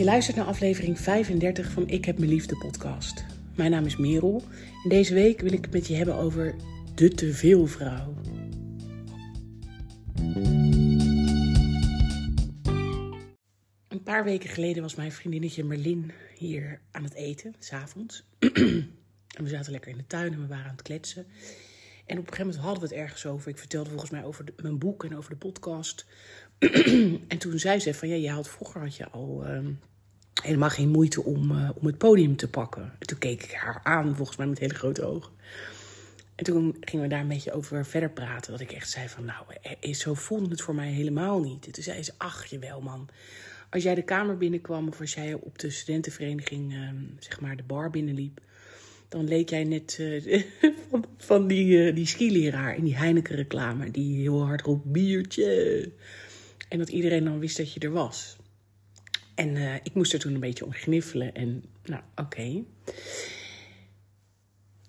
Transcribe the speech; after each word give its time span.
Je 0.00 0.06
luistert 0.06 0.36
naar 0.36 0.46
aflevering 0.46 1.00
35 1.00 1.70
van 1.70 1.88
Ik 1.88 2.04
heb 2.04 2.18
mijn 2.18 2.30
liefde 2.30 2.56
podcast. 2.56 3.24
Mijn 3.56 3.70
naam 3.70 3.84
is 3.84 3.96
Merel 3.96 4.42
en 4.82 4.88
deze 4.88 5.14
week 5.14 5.40
wil 5.40 5.52
ik 5.52 5.64
het 5.64 5.72
met 5.72 5.86
je 5.86 5.94
hebben 5.94 6.14
over 6.14 6.54
de 6.94 7.08
teveelvrouw. 7.08 8.14
Een 13.88 14.02
paar 14.02 14.24
weken 14.24 14.48
geleden 14.48 14.82
was 14.82 14.94
mijn 14.94 15.12
vriendinnetje 15.12 15.64
Merlin 15.64 16.12
hier 16.36 16.80
aan 16.90 17.04
het 17.04 17.14
eten, 17.14 17.54
s'avonds. 17.58 18.24
en 19.36 19.42
we 19.42 19.48
zaten 19.48 19.72
lekker 19.72 19.90
in 19.90 19.96
de 19.96 20.06
tuin 20.06 20.32
en 20.32 20.40
we 20.40 20.46
waren 20.46 20.64
aan 20.64 20.72
het 20.76 20.82
kletsen. 20.82 21.26
En 22.06 22.18
op 22.18 22.26
een 22.26 22.32
gegeven 22.32 22.46
moment 22.46 22.64
hadden 22.64 22.82
we 22.82 22.94
het 22.94 23.04
ergens 23.04 23.26
over. 23.26 23.50
Ik 23.50 23.58
vertelde 23.58 23.90
volgens 23.90 24.10
mij 24.10 24.24
over 24.24 24.44
mijn 24.62 24.78
boek 24.78 25.04
en 25.04 25.16
over 25.16 25.30
de 25.30 25.36
podcast. 25.36 26.06
en 27.28 27.38
toen 27.38 27.58
zei 27.58 27.80
ze 27.80 27.94
van 27.94 28.08
ja, 28.08 28.14
je 28.14 28.30
had 28.30 28.48
vroeger 28.48 28.80
had 28.80 28.96
je 28.96 29.08
al 29.08 29.44
ehm, 29.44 29.72
helemaal 30.42 30.70
geen 30.70 30.88
moeite 30.88 31.24
om, 31.24 31.50
uh, 31.50 31.70
om 31.74 31.86
het 31.86 31.98
podium 31.98 32.36
te 32.36 32.48
pakken. 32.48 32.82
En 32.82 33.06
toen 33.06 33.18
keek 33.18 33.42
ik 33.42 33.52
haar 33.52 33.80
aan, 33.82 34.16
volgens 34.16 34.36
mij 34.36 34.46
met 34.46 34.58
hele 34.58 34.74
grote 34.74 35.04
ogen. 35.04 35.32
En 36.34 36.44
toen 36.44 36.76
gingen 36.80 37.04
we 37.04 37.10
daar 37.10 37.20
een 37.20 37.28
beetje 37.28 37.52
over 37.52 37.86
verder 37.86 38.10
praten. 38.10 38.52
Dat 38.52 38.60
ik 38.60 38.72
echt 38.72 38.90
zei 38.90 39.08
van 39.08 39.24
nou, 39.24 39.44
eh, 39.80 39.94
zo 39.94 40.14
voelde 40.14 40.48
het 40.48 40.60
voor 40.60 40.74
mij 40.74 40.90
helemaal 40.90 41.40
niet. 41.40 41.66
En 41.66 41.72
toen 41.72 41.82
zei 41.82 42.02
ze, 42.02 42.12
ach 42.16 42.46
jawel 42.46 42.80
man. 42.80 43.08
Als 43.70 43.82
jij 43.82 43.94
de 43.94 44.02
kamer 44.02 44.36
binnenkwam 44.36 44.88
of 44.88 45.00
als 45.00 45.14
jij 45.14 45.34
op 45.34 45.58
de 45.58 45.70
studentenvereniging, 45.70 46.72
uh, 46.72 46.88
zeg 47.18 47.40
maar, 47.40 47.56
de 47.56 47.62
bar 47.62 47.90
binnenliep 47.90 48.40
dan 49.10 49.28
leek 49.28 49.48
jij 49.48 49.64
net 49.64 49.98
uh, 50.00 50.42
van, 50.90 51.04
van, 51.16 51.46
die, 51.46 51.66
uh, 51.66 51.94
die 51.94 52.06
skileraar 52.06 52.76
in 52.76 52.84
die 52.84 52.96
Heineken-reclame. 52.96 53.90
Die 53.90 54.20
heel 54.20 54.44
hard 54.44 54.60
roept 54.60 54.84
biertje. 54.84 55.88
En 56.68 56.78
dat 56.78 56.88
iedereen 56.88 57.24
dan 57.24 57.38
wist 57.38 57.56
dat 57.56 57.72
je 57.72 57.80
er 57.80 57.90
was. 57.90 58.36
En 59.40 59.56
uh, 59.56 59.74
ik 59.74 59.94
moest 59.94 60.12
er 60.12 60.18
toen 60.18 60.34
een 60.34 60.40
beetje 60.40 60.64
om 60.64 60.72
gniffelen. 60.72 61.34
En 61.34 61.64
nou, 61.84 62.02
oké. 62.16 62.62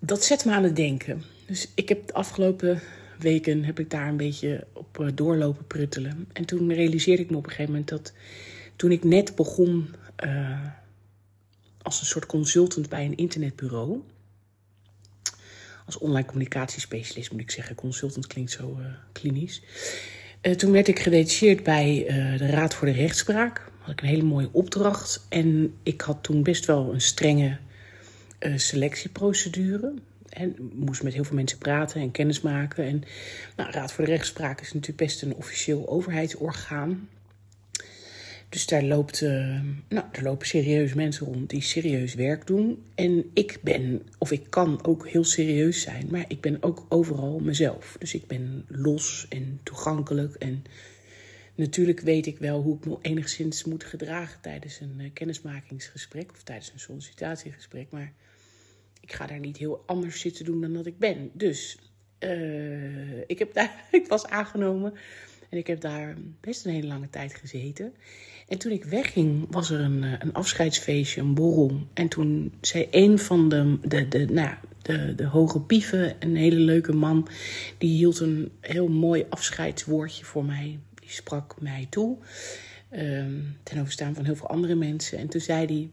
Dat 0.00 0.24
zet 0.24 0.44
me 0.44 0.52
aan 0.52 0.62
het 0.62 0.76
denken. 0.76 1.22
Dus 1.46 1.68
ik 1.74 1.88
heb 1.88 2.06
de 2.06 2.12
afgelopen 2.12 2.80
weken 3.18 3.64
heb 3.64 3.78
ik 3.78 3.90
daar 3.90 4.08
een 4.08 4.16
beetje 4.16 4.66
op 4.72 5.10
doorlopen 5.14 5.66
pruttelen. 5.66 6.28
En 6.32 6.44
toen 6.44 6.72
realiseerde 6.72 7.22
ik 7.22 7.30
me 7.30 7.36
op 7.36 7.44
een 7.44 7.50
gegeven 7.50 7.72
moment 7.72 7.90
dat 7.90 8.12
toen 8.76 8.92
ik 8.92 9.04
net 9.04 9.34
begon 9.34 9.94
als 11.82 12.00
een 12.00 12.06
soort 12.06 12.26
consultant 12.26 12.88
bij 12.88 13.04
een 13.04 13.16
internetbureau. 13.16 14.02
Als 15.86 15.98
online 15.98 16.26
communicatiespecialist 16.26 17.32
moet 17.32 17.40
ik 17.40 17.50
zeggen. 17.50 17.74
Consultant 17.74 18.26
klinkt 18.26 18.50
zo 18.50 18.76
uh, 18.80 18.86
klinisch. 19.12 19.62
Toen 20.56 20.72
werd 20.72 20.88
ik 20.88 20.98
gedetacheerd 20.98 21.62
bij 21.62 22.04
de 22.38 22.46
Raad 22.46 22.74
voor 22.74 22.86
de 22.86 22.94
Rechtspraak. 22.94 23.71
Had 23.82 23.92
ik 23.92 24.00
een 24.00 24.08
hele 24.08 24.22
mooie 24.22 24.48
opdracht. 24.52 25.26
En 25.28 25.74
ik 25.82 26.00
had 26.00 26.22
toen 26.22 26.42
best 26.42 26.66
wel 26.66 26.92
een 26.92 27.00
strenge 27.00 27.58
selectieprocedure. 28.56 29.94
En 30.28 30.56
moest 30.74 31.02
met 31.02 31.12
heel 31.12 31.24
veel 31.24 31.36
mensen 31.36 31.58
praten 31.58 32.00
en 32.00 32.10
kennis 32.10 32.40
maken. 32.40 32.84
En 32.84 33.02
nou, 33.56 33.70
Raad 33.70 33.92
voor 33.92 34.04
de 34.04 34.10
Rechtspraak 34.10 34.60
is 34.60 34.72
natuurlijk 34.72 35.04
best 35.04 35.22
een 35.22 35.34
officieel 35.34 35.88
overheidsorgaan. 35.88 37.08
Dus 38.48 38.66
daar, 38.66 38.82
loopt, 38.82 39.20
uh, 39.20 39.30
nou, 39.88 40.04
daar 40.12 40.22
lopen 40.22 40.46
serieus 40.46 40.94
mensen 40.94 41.26
rond 41.26 41.50
die 41.50 41.62
serieus 41.62 42.14
werk 42.14 42.46
doen. 42.46 42.82
En 42.94 43.30
ik 43.34 43.58
ben, 43.62 44.02
of 44.18 44.30
ik 44.30 44.42
kan 44.48 44.84
ook 44.84 45.08
heel 45.08 45.24
serieus 45.24 45.80
zijn, 45.80 46.06
maar 46.10 46.24
ik 46.28 46.40
ben 46.40 46.62
ook 46.62 46.86
overal 46.88 47.38
mezelf. 47.38 47.96
Dus 47.98 48.14
ik 48.14 48.26
ben 48.26 48.64
los 48.68 49.26
en 49.28 49.60
toegankelijk. 49.62 50.34
En 50.34 50.64
natuurlijk 51.54 52.00
weet 52.00 52.26
ik 52.26 52.38
wel 52.38 52.62
hoe 52.62 52.76
ik 52.76 52.84
me 52.84 52.98
enigszins 53.00 53.64
moet 53.64 53.84
gedragen 53.84 54.40
tijdens 54.40 54.80
een 54.80 54.96
uh, 55.00 55.10
kennismakingsgesprek 55.12 56.30
of 56.32 56.42
tijdens 56.42 56.72
een 56.72 56.80
sollicitatiegesprek. 56.80 57.90
Maar 57.90 58.12
ik 59.00 59.12
ga 59.12 59.26
daar 59.26 59.40
niet 59.40 59.56
heel 59.56 59.82
anders 59.86 60.20
zitten 60.20 60.44
doen 60.44 60.60
dan 60.60 60.72
dat 60.72 60.86
ik 60.86 60.98
ben. 60.98 61.30
Dus 61.32 61.78
uh, 62.20 63.18
ik, 63.26 63.38
heb 63.38 63.54
daar, 63.54 63.84
ik 63.90 64.06
was 64.06 64.26
aangenomen. 64.26 64.94
En 65.48 65.58
ik 65.58 65.66
heb 65.66 65.80
daar 65.80 66.16
best 66.40 66.64
een 66.64 66.72
hele 66.72 66.86
lange 66.86 67.10
tijd 67.10 67.34
gezeten. 67.34 67.94
En 68.48 68.58
toen 68.58 68.72
ik 68.72 68.84
wegging, 68.84 69.46
was 69.50 69.70
er 69.70 69.80
een, 69.80 70.04
eh, 70.04 70.12
een 70.18 70.32
afscheidsfeestje, 70.32 71.20
een 71.20 71.34
borrel. 71.34 71.86
En 71.94 72.08
toen 72.08 72.52
zei 72.60 72.86
een 72.90 73.18
van 73.18 73.48
de, 73.48 73.78
de, 73.88 74.08
de, 74.08 74.24
nou, 74.24 74.54
de, 74.82 75.14
de 75.14 75.26
hoge 75.26 75.60
pieven, 75.60 76.16
een 76.18 76.36
hele 76.36 76.60
leuke 76.60 76.92
man, 76.92 77.28
die 77.78 77.96
hield 77.96 78.20
een 78.20 78.52
heel 78.60 78.88
mooi 78.88 79.26
afscheidswoordje 79.28 80.24
voor 80.24 80.44
mij. 80.44 80.78
Die 81.02 81.10
sprak 81.10 81.60
mij 81.60 81.86
toe. 81.90 82.16
Um, 82.90 83.56
ten 83.62 83.78
overstaan 83.78 84.14
van 84.14 84.24
heel 84.24 84.36
veel 84.36 84.48
andere 84.48 84.74
mensen. 84.74 85.18
En 85.18 85.28
toen 85.28 85.40
zei 85.40 85.90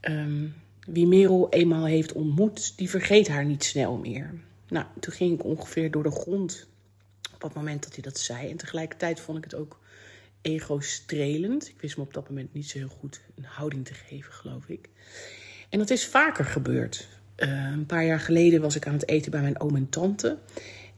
hij: 0.00 0.14
um, 0.14 0.54
Wie 0.86 1.06
Merel 1.06 1.46
eenmaal 1.50 1.84
heeft 1.84 2.12
ontmoet, 2.12 2.78
die 2.78 2.90
vergeet 2.90 3.28
haar 3.28 3.44
niet 3.44 3.64
snel 3.64 3.96
meer. 3.96 4.34
Nou, 4.68 4.86
toen 5.00 5.12
ging 5.12 5.34
ik 5.34 5.44
ongeveer 5.44 5.90
door 5.90 6.02
de 6.02 6.10
grond 6.10 6.66
op 7.34 7.42
het 7.42 7.54
moment 7.54 7.82
dat 7.82 7.94
hij 7.94 8.02
dat 8.02 8.18
zei. 8.18 8.50
En 8.50 8.56
tegelijkertijd 8.56 9.20
vond 9.20 9.38
ik 9.38 9.44
het 9.44 9.54
ook 9.54 9.80
ego-strelend. 10.42 11.68
Ik 11.68 11.80
wist 11.80 11.96
me 11.96 12.02
op 12.02 12.14
dat 12.14 12.28
moment 12.28 12.54
niet 12.54 12.68
zo 12.68 12.78
heel 12.78 12.88
goed 13.00 13.20
een 13.34 13.44
houding 13.44 13.84
te 13.84 13.94
geven, 13.94 14.32
geloof 14.32 14.68
ik. 14.68 14.88
En 15.68 15.78
dat 15.78 15.90
is 15.90 16.06
vaker 16.06 16.44
gebeurd. 16.44 17.08
Uh, 17.36 17.70
een 17.72 17.86
paar 17.86 18.04
jaar 18.04 18.20
geleden 18.20 18.60
was 18.60 18.76
ik 18.76 18.86
aan 18.86 18.92
het 18.92 19.08
eten 19.08 19.30
bij 19.30 19.40
mijn 19.40 19.60
oom 19.60 19.76
en 19.76 19.88
tante. 19.88 20.38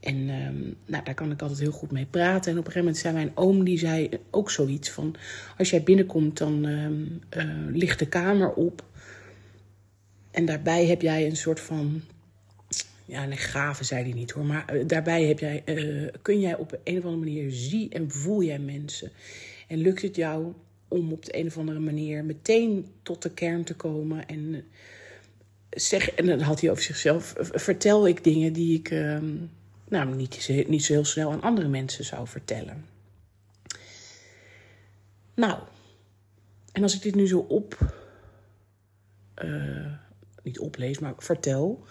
En 0.01 0.17
uh, 0.17 0.49
nou, 0.87 1.05
daar 1.05 1.15
kan 1.15 1.31
ik 1.31 1.43
altijd 1.43 1.61
heel 1.61 1.71
goed 1.71 1.91
mee 1.91 2.07
praten. 2.07 2.53
En 2.53 2.59
op 2.59 2.67
een 2.67 2.73
gegeven 2.73 2.81
moment 2.81 2.99
zei 2.99 3.15
mijn 3.15 3.33
oom, 3.35 3.65
die 3.65 3.79
zei 3.79 4.09
ook 4.31 4.51
zoiets 4.51 4.91
van... 4.91 5.15
als 5.59 5.71
jij 5.71 5.83
binnenkomt, 5.83 6.39
dan 6.39 6.67
uh, 6.67 6.87
ligt 7.69 7.99
de 7.99 8.09
kamer 8.09 8.53
op. 8.53 8.85
En 10.31 10.45
daarbij 10.45 10.87
heb 10.87 11.03
jij 11.03 11.27
een 11.27 11.37
soort 11.37 11.61
van 11.61 12.03
ja, 13.09 13.25
nee, 13.25 13.37
gave 13.37 13.85
zei 13.85 14.03
hij 14.03 14.13
niet 14.13 14.31
hoor. 14.31 14.45
Maar 14.45 14.77
uh, 14.77 14.87
daarbij 14.87 15.25
heb 15.25 15.39
jij, 15.39 15.63
uh, 15.65 16.09
kun 16.23 16.41
jij 16.41 16.57
op 16.57 16.79
een 16.85 16.99
of 16.99 17.05
andere 17.05 17.25
manier 17.25 17.51
zien 17.53 17.91
en 17.91 18.11
voel 18.11 18.43
jij 18.43 18.59
mensen. 18.59 19.11
En 19.69 19.79
lukt 19.79 20.03
het 20.03 20.17
jou 20.17 20.53
om 20.89 21.13
op 21.13 21.25
de 21.25 21.37
een 21.39 21.47
of 21.47 21.59
andere 21.59 21.79
manier 21.79 22.25
meteen 22.25 22.87
tot 23.03 23.23
de 23.23 23.31
kern 23.31 23.65
te 23.65 23.75
komen. 23.75 24.27
En, 24.27 24.65
zeg, 25.71 26.11
en 26.11 26.27
dan 26.27 26.41
had 26.41 26.61
hij 26.61 26.71
over 26.71 26.83
zichzelf. 26.83 27.35
Vertel 27.39 28.09
ik 28.09 28.25
dingen 28.25 28.53
die 28.53 28.79
ik 28.79 28.91
ehm, 28.91 29.35
nou, 29.89 30.15
niet, 30.15 30.67
niet 30.69 30.85
zo 30.85 30.93
heel 30.93 31.05
snel 31.05 31.33
aan 31.33 31.43
andere 31.43 31.69
mensen 31.69 32.05
zou 32.05 32.27
vertellen. 32.27 32.85
Nou, 35.35 35.59
en 36.73 36.83
als 36.83 36.95
ik 36.95 37.03
dit 37.03 37.15
nu 37.15 37.27
zo 37.27 37.39
op. 37.39 37.79
niet 40.43 40.59
oplees, 40.59 40.99
maar 40.99 41.15
vertel 41.19 41.87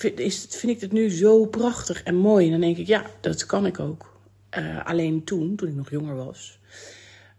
vind, 0.00 0.18
is, 0.18 0.46
vind 0.48 0.72
ik 0.72 0.80
het 0.80 0.92
nu 0.92 1.10
zo 1.10 1.46
prachtig 1.46 2.02
en 2.02 2.14
mooi. 2.14 2.44
En 2.44 2.50
dan 2.50 2.60
denk 2.60 2.76
ik, 2.76 2.86
ja, 2.86 3.10
dat 3.20 3.46
kan 3.46 3.66
ik 3.66 3.78
ook. 3.80 4.18
Uh, 4.58 4.86
alleen 4.86 5.24
toen, 5.24 5.56
toen 5.56 5.68
ik 5.68 5.74
nog 5.74 5.90
jonger 5.90 6.14
was, 6.14 6.60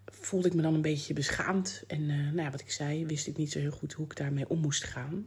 voelde 0.05 0.47
ik 0.47 0.53
me 0.53 0.61
dan 0.61 0.73
een 0.73 0.81
beetje 0.81 1.13
beschaamd. 1.13 1.83
En 1.87 2.01
uh, 2.01 2.15
nou 2.15 2.41
ja, 2.41 2.51
wat 2.51 2.61
ik 2.61 2.71
zei, 2.71 3.05
wist 3.05 3.27
ik 3.27 3.37
niet 3.37 3.51
zo 3.51 3.59
heel 3.59 3.71
goed 3.71 3.93
hoe 3.93 4.05
ik 4.05 4.15
daarmee 4.15 4.49
om 4.49 4.59
moest 4.59 4.83
gaan. 4.83 5.25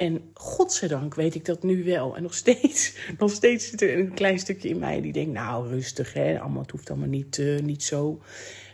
En 0.00 0.30
godzijdank 0.34 1.14
weet 1.14 1.34
ik 1.34 1.44
dat 1.44 1.62
nu 1.62 1.84
wel. 1.84 2.16
En 2.16 2.22
nog 2.22 2.34
steeds, 2.34 2.94
nog 3.18 3.30
steeds 3.30 3.68
zit 3.68 3.82
er 3.82 3.98
een 3.98 4.14
klein 4.14 4.38
stukje 4.38 4.68
in 4.68 4.78
mij 4.78 5.00
die 5.00 5.12
denkt, 5.12 5.32
nou 5.32 5.68
rustig, 5.68 6.12
hè, 6.12 6.40
allemaal, 6.40 6.62
het 6.62 6.70
hoeft 6.70 6.90
allemaal 6.90 7.08
niet, 7.08 7.38
uh, 7.38 7.60
niet 7.60 7.82
zo. 7.82 8.22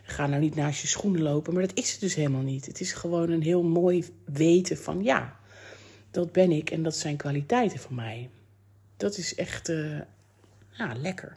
Ga 0.03 0.27
nou 0.27 0.41
niet 0.41 0.55
naast 0.55 0.81
je 0.81 0.87
schoenen 0.87 1.23
lopen. 1.23 1.53
Maar 1.53 1.67
dat 1.67 1.79
is 1.79 1.93
het 1.93 2.01
dus 2.01 2.15
helemaal 2.15 2.43
niet. 2.43 2.67
Het 2.67 2.81
is 2.81 2.93
gewoon 2.93 3.31
een 3.31 3.43
heel 3.43 3.63
mooi 3.63 4.05
weten 4.25 4.77
van, 4.79 5.03
ja, 5.03 5.37
dat 6.11 6.33
ben 6.33 6.51
ik 6.51 6.71
en 6.71 6.83
dat 6.83 6.97
zijn 6.97 7.17
kwaliteiten 7.17 7.79
van 7.79 7.95
mij. 7.95 8.29
Dat 8.97 9.17
is 9.17 9.35
echt 9.35 9.69
uh, 9.69 10.01
ja, 10.71 10.95
lekker. 10.97 11.37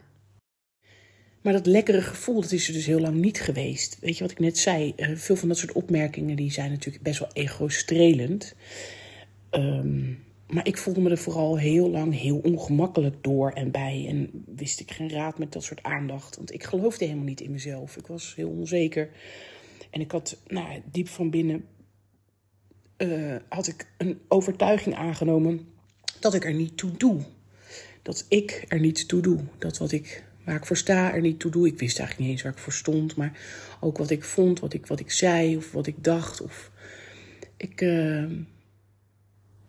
Maar 1.40 1.52
dat 1.52 1.66
lekkere 1.66 2.02
gevoel, 2.02 2.40
dat 2.40 2.52
is 2.52 2.66
er 2.66 2.72
dus 2.72 2.86
heel 2.86 3.00
lang 3.00 3.16
niet 3.16 3.40
geweest. 3.40 3.98
Weet 4.00 4.16
je 4.16 4.22
wat 4.22 4.32
ik 4.32 4.38
net 4.38 4.58
zei? 4.58 4.92
Uh, 4.96 5.16
veel 5.16 5.36
van 5.36 5.48
dat 5.48 5.58
soort 5.58 5.72
opmerkingen 5.72 6.36
die 6.36 6.52
zijn 6.52 6.70
natuurlijk 6.70 7.04
best 7.04 7.18
wel 7.18 7.30
ego-strelend. 7.32 8.54
Um, 9.50 10.24
maar 10.50 10.66
ik 10.66 10.76
voelde 10.76 11.00
me 11.00 11.10
er 11.10 11.18
vooral 11.18 11.58
heel 11.58 11.90
lang 11.90 12.18
heel 12.18 12.38
ongemakkelijk 12.38 13.16
door 13.20 13.50
en 13.50 13.70
bij. 13.70 14.06
En 14.08 14.44
wist 14.56 14.80
ik 14.80 14.90
geen 14.90 15.10
raad 15.10 15.38
met 15.38 15.52
dat 15.52 15.64
soort 15.64 15.82
aandacht. 15.82 16.36
Want 16.36 16.52
ik 16.52 16.64
geloofde 16.64 17.04
helemaal 17.04 17.26
niet 17.26 17.40
in 17.40 17.50
mezelf. 17.50 17.96
Ik 17.96 18.06
was 18.06 18.34
heel 18.36 18.48
onzeker. 18.48 19.10
En 19.90 20.00
ik 20.00 20.10
had 20.10 20.36
nou, 20.46 20.82
diep 20.90 21.08
van 21.08 21.30
binnen 21.30 21.64
uh, 22.98 23.36
had 23.48 23.66
ik 23.66 23.86
een 23.96 24.20
overtuiging 24.28 24.94
aangenomen 24.94 25.68
dat 26.20 26.34
ik 26.34 26.44
er 26.44 26.54
niet 26.54 26.76
toe 26.76 26.96
doe. 26.96 27.20
Dat 28.02 28.26
ik 28.28 28.64
er 28.68 28.80
niet 28.80 29.08
toe 29.08 29.20
doe. 29.20 29.40
Dat 29.58 29.78
wat 29.78 29.92
ik, 29.92 30.24
waar 30.44 30.56
ik 30.56 30.66
voor 30.66 30.76
sta 30.76 31.12
er 31.12 31.20
niet 31.20 31.40
toe 31.40 31.50
doe. 31.50 31.66
Ik 31.66 31.78
wist 31.78 31.98
eigenlijk 31.98 32.18
niet 32.18 32.30
eens 32.30 32.42
waar 32.42 32.52
ik 32.52 32.58
voor 32.58 32.72
stond. 32.72 33.16
Maar 33.16 33.38
ook 33.80 33.98
wat 33.98 34.10
ik 34.10 34.24
vond, 34.24 34.60
wat 34.60 34.72
ik, 34.72 34.86
wat 34.86 35.00
ik 35.00 35.10
zei 35.10 35.56
of 35.56 35.72
wat 35.72 35.86
ik 35.86 36.04
dacht. 36.04 36.40
Of 36.40 36.70
ik, 37.56 37.80
uh, 37.80 38.24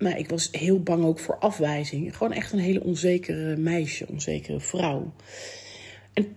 nou, 0.02 0.18
ik 0.18 0.30
was 0.30 0.50
heel 0.52 0.80
bang 0.80 1.06
ook 1.06 1.20
voor 1.20 1.38
afwijzing. 1.38 2.18
Gewoon 2.18 2.34
echt 2.34 2.52
een 2.52 2.60
hele 2.60 2.84
onzekere 2.84 3.58
meisje, 3.58 4.08
onzekere 4.10 4.60
vrouw. 4.60 5.14
En 6.14 6.36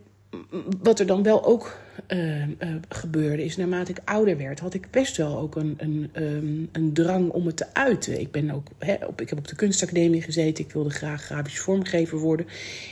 wat 0.83 1.01
er 1.01 1.07
dan 1.07 1.23
wel 1.23 1.45
ook 1.45 1.79
uh, 2.09 2.49
uh, 2.49 2.49
gebeurde, 2.89 3.45
is 3.45 3.57
naarmate 3.57 3.91
ik 3.91 4.01
ouder 4.05 4.37
werd, 4.37 4.61
had 4.61 4.75
ik 4.75 4.91
best 4.91 5.17
wel 5.17 5.39
ook 5.39 5.57
een, 5.57 5.75
een, 5.77 6.11
um, 6.15 6.69
een 6.73 6.93
drang 6.93 7.31
om 7.31 7.47
het 7.47 7.57
te 7.57 7.75
uiten. 7.75 8.21
Ik, 8.21 8.31
ben 8.31 8.51
ook, 8.51 8.67
op, 9.07 9.21
ik 9.21 9.29
heb 9.29 9.39
op 9.39 9.49
de 9.49 9.57
kunstacademie 9.57 10.23
gezeten, 10.23 10.65
ik 10.65 10.73
wilde 10.73 10.91
graag 10.91 11.23
grafisch 11.23 11.61
vormgever 11.61 12.19
worden. 12.19 12.47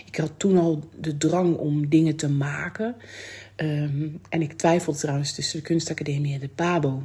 Ik 0.07 0.17
had 0.17 0.33
toen 0.37 0.59
al 0.59 0.89
de 1.01 1.17
drang 1.17 1.57
om 1.57 1.89
dingen 1.89 2.17
te 2.17 2.31
maken. 2.31 2.95
Um, 3.57 4.21
en 4.29 4.43
ik 4.43 4.53
twijfelde 4.53 4.99
trouwens 4.99 5.35
tussen 5.35 5.59
de 5.59 5.65
kunstacademie 5.65 6.35
en 6.35 6.41
de 6.41 6.49
PABO. 6.49 7.03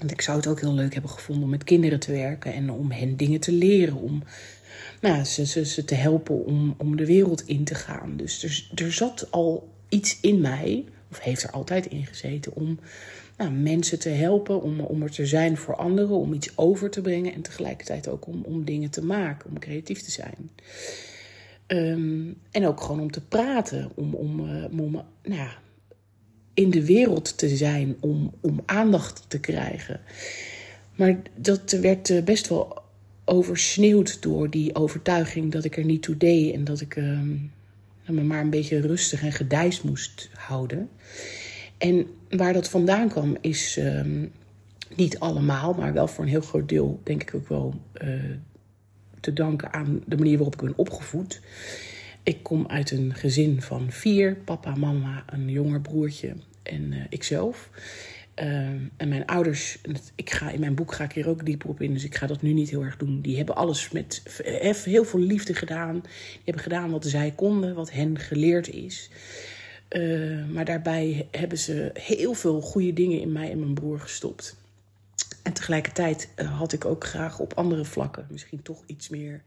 Want 0.00 0.12
ik 0.12 0.20
zou 0.20 0.36
het 0.36 0.46
ook 0.46 0.60
heel 0.60 0.74
leuk 0.74 0.92
hebben 0.92 1.10
gevonden 1.10 1.44
om 1.44 1.50
met 1.50 1.64
kinderen 1.64 2.00
te 2.00 2.12
werken 2.12 2.52
en 2.52 2.70
om 2.70 2.90
hen 2.90 3.16
dingen 3.16 3.40
te 3.40 3.52
leren. 3.52 3.96
Om 3.96 4.22
nou, 5.00 5.24
ze, 5.24 5.46
ze, 5.46 5.64
ze 5.64 5.84
te 5.84 5.94
helpen 5.94 6.44
om, 6.44 6.74
om 6.78 6.96
de 6.96 7.06
wereld 7.06 7.46
in 7.46 7.64
te 7.64 7.74
gaan. 7.74 8.16
Dus 8.16 8.42
er, 8.44 8.84
er 8.84 8.92
zat 8.92 9.30
al 9.30 9.68
iets 9.88 10.18
in 10.20 10.40
mij, 10.40 10.84
of 11.10 11.20
heeft 11.20 11.42
er 11.42 11.50
altijd 11.50 11.86
in 11.86 12.06
gezeten, 12.06 12.54
om 12.54 12.78
nou, 13.36 13.50
mensen 13.50 13.98
te 13.98 14.08
helpen, 14.08 14.62
om, 14.62 14.80
om 14.80 15.02
er 15.02 15.10
te 15.10 15.26
zijn 15.26 15.56
voor 15.56 15.76
anderen, 15.76 16.16
om 16.16 16.32
iets 16.32 16.56
over 16.56 16.90
te 16.90 17.00
brengen 17.00 17.34
en 17.34 17.42
tegelijkertijd 17.42 18.08
ook 18.08 18.26
om, 18.26 18.42
om 18.44 18.64
dingen 18.64 18.90
te 18.90 19.04
maken, 19.04 19.50
om 19.50 19.58
creatief 19.58 20.02
te 20.02 20.10
zijn. 20.10 20.50
Um, 21.66 22.36
en 22.50 22.66
ook 22.66 22.80
gewoon 22.80 23.00
om 23.00 23.10
te 23.10 23.20
praten, 23.20 23.90
om, 23.94 24.14
om, 24.14 24.40
uh, 24.40 24.80
om 24.80 25.02
nou 25.22 25.48
in 26.54 26.70
de 26.70 26.84
wereld 26.84 27.38
te 27.38 27.56
zijn, 27.56 27.96
om, 28.00 28.34
om 28.40 28.62
aandacht 28.66 29.24
te 29.28 29.40
krijgen. 29.40 30.00
Maar 30.94 31.16
dat 31.36 31.70
werd 31.70 32.24
best 32.24 32.48
wel 32.48 32.82
oversneeuwd 33.24 34.22
door 34.22 34.50
die 34.50 34.74
overtuiging 34.74 35.52
dat 35.52 35.64
ik 35.64 35.76
er 35.76 35.84
niet 35.84 36.02
toe 36.02 36.16
deed 36.16 36.54
en 36.54 36.64
dat 36.64 36.80
ik 36.80 36.96
uh, 36.96 37.20
me 38.06 38.22
maar 38.22 38.40
een 38.40 38.50
beetje 38.50 38.80
rustig 38.80 39.22
en 39.22 39.32
gedijs 39.32 39.82
moest 39.82 40.30
houden. 40.34 40.88
En 41.78 42.06
waar 42.28 42.52
dat 42.52 42.68
vandaan 42.68 43.08
kwam 43.08 43.36
is 43.40 43.78
uh, 43.78 44.00
niet 44.94 45.18
allemaal, 45.18 45.72
maar 45.72 45.92
wel 45.92 46.08
voor 46.08 46.24
een 46.24 46.30
heel 46.30 46.40
groot 46.40 46.68
deel 46.68 47.00
denk 47.02 47.22
ik 47.22 47.34
ook 47.34 47.48
wel 47.48 47.74
uh, 48.02 48.24
te 49.20 49.32
danken 49.32 49.72
aan 49.72 50.02
de 50.06 50.16
manier 50.16 50.36
waarop 50.36 50.54
ik 50.54 50.60
ben 50.60 50.78
opgevoed. 50.78 51.40
Ik 52.22 52.42
kom 52.42 52.66
uit 52.68 52.90
een 52.90 53.14
gezin 53.14 53.62
van 53.62 53.90
vier: 53.90 54.36
papa, 54.36 54.74
mama, 54.74 55.24
een 55.26 55.48
jonger 55.48 55.80
broertje 55.80 56.34
en 56.62 56.92
uh, 56.92 57.04
ikzelf. 57.08 57.70
Uh, 58.42 58.46
en 58.96 59.08
mijn 59.08 59.26
ouders, 59.26 59.78
ik 60.14 60.30
ga, 60.30 60.50
in 60.50 60.60
mijn 60.60 60.74
boek 60.74 60.92
ga 60.94 61.04
ik 61.04 61.12
hier 61.12 61.28
ook 61.28 61.46
dieper 61.46 61.68
op 61.68 61.80
in, 61.80 61.92
dus 61.92 62.04
ik 62.04 62.14
ga 62.14 62.26
dat 62.26 62.42
nu 62.42 62.52
niet 62.52 62.70
heel 62.70 62.82
erg 62.82 62.96
doen. 62.96 63.20
Die 63.20 63.36
hebben 63.36 63.56
alles 63.56 63.90
met 63.90 64.22
heel 64.84 65.04
veel 65.04 65.20
liefde 65.20 65.54
gedaan. 65.54 66.00
Die 66.00 66.40
hebben 66.44 66.62
gedaan 66.62 66.90
wat 66.90 67.06
zij 67.06 67.32
konden, 67.36 67.74
wat 67.74 67.92
hen 67.92 68.18
geleerd 68.18 68.68
is. 68.68 69.10
Uh, 69.90 70.46
maar 70.46 70.64
daarbij 70.64 71.28
hebben 71.30 71.58
ze 71.58 71.90
heel 71.94 72.34
veel 72.34 72.60
goede 72.60 72.92
dingen 72.92 73.20
in 73.20 73.32
mij 73.32 73.50
en 73.50 73.58
mijn 73.58 73.74
broer 73.74 74.00
gestopt. 74.00 74.56
En 75.42 75.52
tegelijkertijd 75.52 76.28
uh, 76.36 76.58
had 76.58 76.72
ik 76.72 76.84
ook 76.84 77.04
graag 77.04 77.38
op 77.38 77.52
andere 77.52 77.84
vlakken 77.84 78.26
misschien 78.30 78.62
toch 78.62 78.82
iets 78.86 79.08
meer 79.08 79.42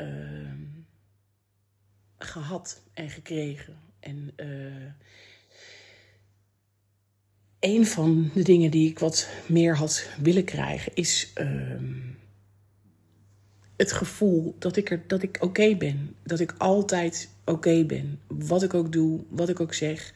uh, 0.00 0.06
gehad 2.32 2.82
en 2.92 3.10
gekregen. 3.10 3.76
En 4.00 4.32
een 7.62 7.86
van 7.86 8.30
de 8.34 8.42
dingen 8.42 8.70
die 8.70 8.90
ik 8.90 8.98
wat 8.98 9.28
meer 9.46 9.76
had 9.76 10.08
willen 10.20 10.44
krijgen 10.44 10.92
is 10.94 11.32
uh, 11.40 11.82
het 13.76 13.92
gevoel 13.92 14.56
dat 14.58 14.76
ik, 14.76 14.90
er, 14.90 15.02
dat 15.06 15.22
ik 15.22 15.38
oké 15.40 15.76
ben. 15.76 16.16
Dat 16.22 16.40
ik 16.40 16.54
altijd 16.58 17.28
oké 17.44 17.84
ben. 17.84 18.20
Wat 18.26 18.62
ik 18.62 18.74
ook 18.74 18.92
doe, 18.92 19.20
wat 19.28 19.48
ik 19.48 19.60
ook 19.60 19.74
zeg. 19.74 20.14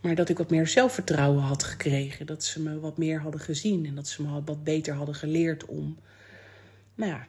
Maar 0.00 0.14
dat 0.14 0.28
ik 0.28 0.38
wat 0.38 0.50
meer 0.50 0.66
zelfvertrouwen 0.66 1.42
had 1.42 1.62
gekregen. 1.62 2.26
Dat 2.26 2.44
ze 2.44 2.60
me 2.62 2.80
wat 2.80 2.98
meer 2.98 3.20
hadden 3.20 3.40
gezien 3.40 3.86
en 3.86 3.94
dat 3.94 4.08
ze 4.08 4.22
me 4.22 4.42
wat 4.44 4.64
beter 4.64 4.94
hadden 4.94 5.14
geleerd 5.14 5.64
om 5.64 5.98
nou 6.94 7.10
ja, 7.10 7.26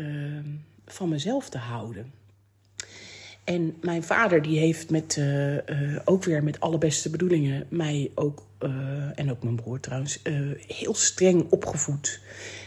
uh, 0.00 0.44
van 0.86 1.08
mezelf 1.08 1.48
te 1.48 1.58
houden. 1.58 2.12
En 3.44 3.76
mijn 3.80 4.02
vader 4.02 4.42
die 4.42 4.58
heeft 4.58 4.90
met, 4.90 5.16
uh, 5.16 5.52
uh, 5.54 5.60
ook 6.04 6.24
weer 6.24 6.42
met 6.42 6.60
alle 6.60 6.78
beste 6.78 7.10
bedoelingen 7.10 7.66
mij 7.68 8.10
ook, 8.14 8.46
uh, 8.60 8.70
en 9.14 9.30
ook 9.30 9.42
mijn 9.42 9.56
broer 9.56 9.80
trouwens, 9.80 10.20
heel 10.66 10.94
streng 10.94 11.46
opgevoed. 11.50 12.20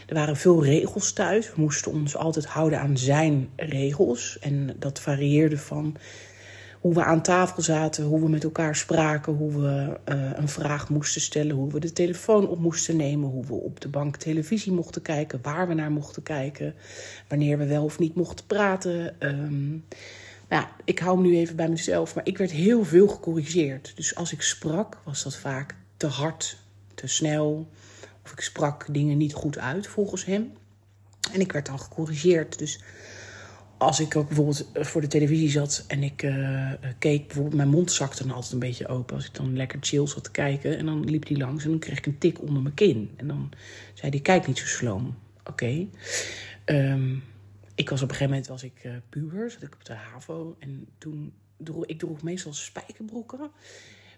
Er 0.05 0.15
waren 0.15 0.37
veel 0.37 0.63
regels 0.63 1.13
thuis. 1.13 1.47
We 1.47 1.61
moesten 1.61 1.91
ons 1.91 2.15
altijd 2.15 2.45
houden 2.45 2.79
aan 2.79 2.97
zijn 2.97 3.49
regels. 3.55 4.39
En 4.39 4.75
dat 4.79 4.99
varieerde 4.99 5.57
van 5.57 5.95
hoe 6.79 6.93
we 6.93 7.03
aan 7.03 7.21
tafel 7.21 7.61
zaten, 7.61 8.03
hoe 8.03 8.19
we 8.19 8.29
met 8.29 8.43
elkaar 8.43 8.75
spraken, 8.75 9.33
hoe 9.33 9.61
we 9.61 9.99
een 10.35 10.49
vraag 10.49 10.89
moesten 10.89 11.21
stellen, 11.21 11.55
hoe 11.55 11.71
we 11.71 11.79
de 11.79 11.93
telefoon 11.93 12.47
op 12.47 12.59
moesten 12.59 12.95
nemen, 12.95 13.29
hoe 13.29 13.45
we 13.45 13.53
op 13.53 13.81
de 13.81 13.89
bank 13.89 14.15
televisie 14.15 14.71
mochten 14.71 15.01
kijken, 15.01 15.39
waar 15.41 15.67
we 15.67 15.73
naar 15.73 15.91
mochten 15.91 16.23
kijken, 16.23 16.75
wanneer 17.27 17.57
we 17.57 17.65
wel 17.65 17.83
of 17.83 17.99
niet 17.99 18.15
mochten 18.15 18.45
praten. 18.45 19.15
Um, 19.19 19.85
nou, 20.49 20.65
ik 20.83 20.99
hou 20.99 21.21
hem 21.21 21.25
nu 21.29 21.37
even 21.37 21.55
bij 21.55 21.69
mezelf, 21.69 22.15
maar 22.15 22.25
ik 22.25 22.37
werd 22.37 22.51
heel 22.51 22.83
veel 22.83 23.07
gecorrigeerd. 23.07 23.91
Dus 23.95 24.15
als 24.15 24.33
ik 24.33 24.41
sprak, 24.41 24.97
was 25.03 25.23
dat 25.23 25.35
vaak 25.35 25.75
te 25.97 26.07
hard, 26.07 26.57
te 26.95 27.07
snel. 27.07 27.69
Of 28.23 28.31
ik 28.31 28.41
sprak 28.41 28.85
dingen 28.89 29.17
niet 29.17 29.33
goed 29.33 29.57
uit 29.57 29.87
volgens 29.87 30.25
hem. 30.25 30.51
En 31.31 31.39
ik 31.39 31.51
werd 31.51 31.65
dan 31.65 31.79
gecorrigeerd. 31.79 32.59
Dus 32.59 32.79
als 33.77 33.99
ik 33.99 34.15
ook 34.15 34.27
bijvoorbeeld 34.27 34.69
voor 34.73 35.01
de 35.01 35.07
televisie 35.07 35.49
zat 35.49 35.83
en 35.87 36.03
ik 36.03 36.23
uh, 36.23 36.71
keek, 36.99 37.25
bijvoorbeeld 37.25 37.55
mijn 37.55 37.69
mond 37.69 37.91
zakte 37.91 38.23
dan 38.23 38.35
altijd 38.35 38.53
een 38.53 38.59
beetje 38.59 38.87
open. 38.87 39.15
Als 39.15 39.25
ik 39.25 39.35
dan 39.35 39.55
lekker 39.55 39.79
chill 39.81 40.07
zat 40.07 40.23
te 40.23 40.31
kijken 40.31 40.77
en 40.77 40.85
dan 40.85 41.09
liep 41.09 41.27
hij 41.27 41.37
langs 41.37 41.63
en 41.63 41.69
dan 41.69 41.79
kreeg 41.79 41.97
ik 41.97 42.05
een 42.05 42.17
tik 42.17 42.41
onder 42.41 42.61
mijn 42.61 42.75
kin. 42.75 43.11
En 43.15 43.27
dan 43.27 43.51
zei 43.93 44.11
hij, 44.11 44.19
kijk 44.19 44.47
niet 44.47 44.57
zo 44.57 44.65
sloom. 44.65 45.15
Oké. 45.45 45.87
Um, 46.65 47.23
ik 47.77 47.89
was 47.89 48.01
op 48.01 48.09
een 48.09 48.15
gegeven 48.15 48.29
moment 48.29 48.47
was 48.47 48.63
ik 48.63 48.83
uh, 48.83 48.95
puber, 49.09 49.51
zat 49.51 49.61
ik 49.61 49.73
op 49.73 49.85
de 49.85 49.93
HAVO. 49.93 50.55
En 50.59 50.87
toen 50.97 51.33
droeg 51.57 51.85
ik 51.85 51.99
droeg 51.99 52.21
meestal 52.21 52.53
spijkerbroeken 52.53 53.51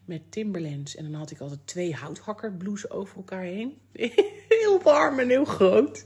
met 0.05 0.31
Timberlands. 0.31 0.95
En 0.95 1.03
dan 1.03 1.13
had 1.13 1.31
ik 1.31 1.39
altijd 1.39 1.59
twee 1.65 1.95
blouses 2.57 2.89
over 2.89 3.15
elkaar 3.15 3.41
heen. 3.41 3.77
heel 4.61 4.81
warm 4.83 5.19
en 5.19 5.29
heel 5.29 5.45
groot. 5.45 6.05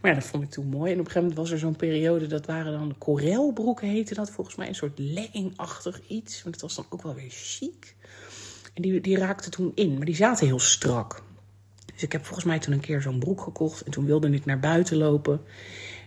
Maar 0.00 0.10
ja, 0.10 0.16
dat 0.16 0.26
vond 0.26 0.42
ik 0.42 0.50
toen 0.50 0.66
mooi. 0.66 0.92
En 0.92 1.00
op 1.00 1.06
een 1.06 1.12
gegeven 1.12 1.20
moment 1.20 1.38
was 1.38 1.50
er 1.50 1.58
zo'n 1.58 1.76
periode, 1.76 2.26
dat 2.26 2.46
waren 2.46 2.72
dan 2.72 2.98
korelbroeken 2.98 3.88
heette 3.88 4.14
dat. 4.14 4.30
Volgens 4.30 4.56
mij 4.56 4.68
een 4.68 4.74
soort 4.74 4.98
leggingachtig 4.98 6.00
iets. 6.08 6.42
Want 6.42 6.54
het 6.54 6.64
was 6.64 6.74
dan 6.74 6.86
ook 6.90 7.02
wel 7.02 7.14
weer 7.14 7.30
chic. 7.30 7.94
En 8.74 8.82
die, 8.82 9.00
die 9.00 9.18
raakte 9.18 9.50
toen 9.50 9.72
in, 9.74 9.96
maar 9.96 10.06
die 10.06 10.14
zaten 10.14 10.46
heel 10.46 10.58
strak. 10.58 11.22
Dus 11.92 12.02
ik 12.02 12.12
heb 12.12 12.24
volgens 12.24 12.46
mij 12.46 12.58
toen 12.58 12.72
een 12.72 12.80
keer 12.80 13.02
zo'n 13.02 13.18
broek 13.18 13.40
gekocht. 13.40 13.82
En 13.82 13.90
toen 13.90 14.06
wilde 14.06 14.30
ik 14.30 14.44
naar 14.44 14.60
buiten 14.60 14.96
lopen. 14.96 15.40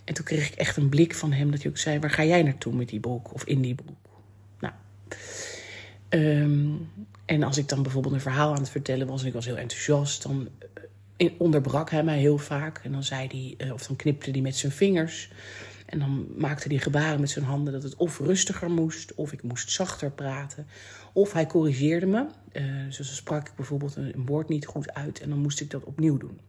En 0.04 0.14
toen 0.14 0.26
kreeg 0.26 0.48
ik 0.48 0.56
echt 0.56 0.78
een 0.78 0.90
blik 0.90 1.16
van 1.16 1.32
hem 1.32 1.52
dat 1.52 1.62
hij 1.62 1.72
ook 1.72 1.78
zei: 1.78 2.00
Waar 2.00 2.10
ga 2.10 2.24
jij 2.24 2.44
naartoe 2.44 2.74
met 2.74 2.90
die 2.90 3.00
broek 3.00 3.34
of 3.34 3.44
in 3.44 3.62
die 3.62 3.76
broek? 3.76 3.98
Nou. 4.60 4.74
Um, 6.10 6.90
en 7.26 7.44
als 7.44 7.58
ik 7.58 7.70
dan 7.70 7.84
bijvoorbeeld 7.84 8.14
een 8.14 8.22
verhaal 8.22 8.52
aan 8.54 8.60
het 8.60 8.70
vertellen 8.70 9.08
was 9.08 9.22
en 9.22 9.28
ik 9.28 9.34
was 9.34 9.46
heel 9.46 9.58
enthousiast, 9.58 10.24
dan 10.24 10.48
eh, 11.18 11.30
onderbrak 11.38 11.90
hij 11.90 12.04
mij 12.04 12.20
heel 12.20 12.38
vaak. 12.38 12.78
En 12.84 12.92
dan 12.92 13.04
zei 13.04 13.28
hij, 13.28 13.68
uh, 13.68 13.74
of 13.74 13.88
dan 13.88 13.96
knipte 13.96 14.32
hij 14.32 14.42
met 14.42 14.56
zijn 14.56 14.72
vingers. 14.72 15.32
En 15.86 16.00
dan 16.00 16.28
maakte 16.38 16.68
hij 16.68 16.78
gebaren 16.78 17.20
met 17.20 17.30
zijn 17.30 17.46
handen 17.46 17.74
dat 17.74 17.84
het 17.84 17.96
of 17.96 18.20
rustiger 18.20 18.70
moest, 18.70 19.14
of 19.14 19.32
ik 19.32 19.44
moest 19.44 19.72
zachter 19.72 20.12
praten. 20.12 20.68
Of 21.14 21.34
hij 21.34 21.46
corrigeerde 21.48 22.06
me. 22.06 22.26
Uh, 22.54 22.98
dus 22.98 23.16
sprak 23.16 23.48
ik 23.48 23.56
bijvoorbeeld 23.56 23.96
een 23.96 24.26
woord 24.26 24.50
niet 24.50 24.66
goed 24.66 24.94
uit 24.94 25.22
en 25.22 25.30
dan 25.30 25.40
moest 25.40 25.62
ik 25.62 25.70
dat 25.72 25.84
opnieuw 25.84 26.18
doen. 26.18 26.40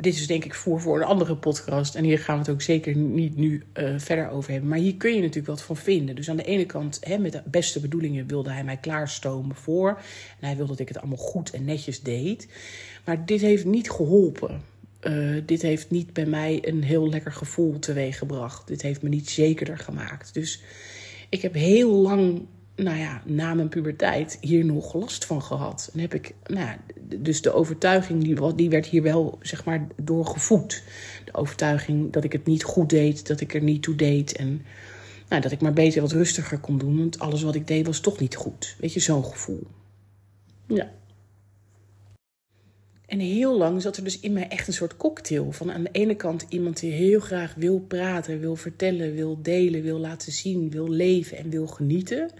Dit 0.00 0.14
is 0.14 0.26
denk 0.26 0.44
ik 0.44 0.54
voor 0.54 0.80
voor 0.80 0.96
een 0.96 1.06
andere 1.06 1.36
podcast. 1.36 1.94
En 1.94 2.04
hier 2.04 2.18
gaan 2.18 2.34
we 2.34 2.40
het 2.40 2.50
ook 2.50 2.62
zeker 2.62 2.96
niet 2.96 3.36
nu 3.36 3.62
uh, 3.74 3.94
verder 3.98 4.30
over 4.30 4.50
hebben. 4.50 4.68
Maar 4.68 4.78
hier 4.78 4.96
kun 4.96 5.14
je 5.14 5.20
natuurlijk 5.20 5.46
wat 5.46 5.62
van 5.62 5.76
vinden. 5.76 6.14
Dus 6.14 6.30
aan 6.30 6.36
de 6.36 6.44
ene 6.44 6.66
kant, 6.66 6.98
hè, 7.00 7.18
met 7.18 7.32
de 7.32 7.42
beste 7.44 7.80
bedoelingen, 7.80 8.26
wilde 8.26 8.52
hij 8.52 8.64
mij 8.64 8.76
klaarstomen 8.76 9.56
voor. 9.56 9.88
En 10.40 10.46
hij 10.46 10.56
wilde 10.56 10.70
dat 10.70 10.80
ik 10.80 10.88
het 10.88 10.98
allemaal 10.98 11.16
goed 11.18 11.50
en 11.50 11.64
netjes 11.64 12.02
deed. 12.02 12.48
Maar 13.04 13.26
dit 13.26 13.40
heeft 13.40 13.64
niet 13.64 13.90
geholpen. 13.90 14.62
Uh, 15.02 15.42
dit 15.46 15.62
heeft 15.62 15.90
niet 15.90 16.12
bij 16.12 16.26
mij 16.26 16.58
een 16.62 16.82
heel 16.82 17.08
lekker 17.08 17.32
gevoel 17.32 17.78
teweeggebracht. 17.78 18.66
Dit 18.66 18.82
heeft 18.82 19.02
me 19.02 19.08
niet 19.08 19.30
zekerder 19.30 19.78
gemaakt. 19.78 20.34
Dus 20.34 20.62
ik 21.28 21.42
heb 21.42 21.54
heel 21.54 21.92
lang 21.92 22.46
nou 22.76 22.96
ja, 22.96 23.22
na 23.24 23.54
mijn 23.54 23.68
puberteit 23.68 24.38
hier 24.40 24.64
nog 24.64 24.94
last 24.94 25.24
van 25.24 25.42
gehad. 25.42 25.90
En 25.92 26.00
heb 26.00 26.14
ik, 26.14 26.34
nou 26.46 26.66
ja, 26.66 26.78
dus 27.16 27.42
de 27.42 27.52
overtuiging 27.52 28.22
die, 28.22 28.54
die 28.54 28.70
werd 28.70 28.86
hier 28.86 29.02
wel, 29.02 29.38
zeg 29.40 29.64
maar, 29.64 29.86
doorgevoed. 29.96 30.82
De 31.24 31.34
overtuiging 31.34 32.12
dat 32.12 32.24
ik 32.24 32.32
het 32.32 32.46
niet 32.46 32.64
goed 32.64 32.90
deed, 32.90 33.26
dat 33.26 33.40
ik 33.40 33.54
er 33.54 33.62
niet 33.62 33.82
toe 33.82 33.94
deed. 33.94 34.36
En 34.36 34.62
nou, 35.28 35.42
dat 35.42 35.52
ik 35.52 35.60
maar 35.60 35.72
beter 35.72 36.00
wat 36.00 36.12
rustiger 36.12 36.58
kon 36.58 36.78
doen, 36.78 36.98
want 36.98 37.18
alles 37.18 37.42
wat 37.42 37.54
ik 37.54 37.66
deed 37.66 37.86
was 37.86 38.00
toch 38.00 38.18
niet 38.18 38.36
goed. 38.36 38.76
Weet 38.78 38.92
je, 38.92 39.00
zo'n 39.00 39.24
gevoel. 39.24 39.66
Ja. 40.66 40.90
En 43.06 43.18
heel 43.18 43.56
lang 43.56 43.82
zat 43.82 43.96
er 43.96 44.04
dus 44.04 44.20
in 44.20 44.32
mij 44.32 44.48
echt 44.48 44.66
een 44.66 44.72
soort 44.72 44.96
cocktail. 44.96 45.52
Van 45.52 45.72
aan 45.72 45.82
de 45.82 45.88
ene 45.92 46.14
kant 46.14 46.46
iemand 46.48 46.80
die 46.80 46.92
heel 46.92 47.20
graag 47.20 47.54
wil 47.54 47.78
praten, 47.78 48.40
wil 48.40 48.56
vertellen, 48.56 49.14
wil 49.14 49.42
delen, 49.42 49.82
wil 49.82 49.98
laten 49.98 50.32
zien, 50.32 50.70
wil 50.70 50.88
leven 50.88 51.36
en 51.36 51.50
wil 51.50 51.66
genieten. 51.66 52.30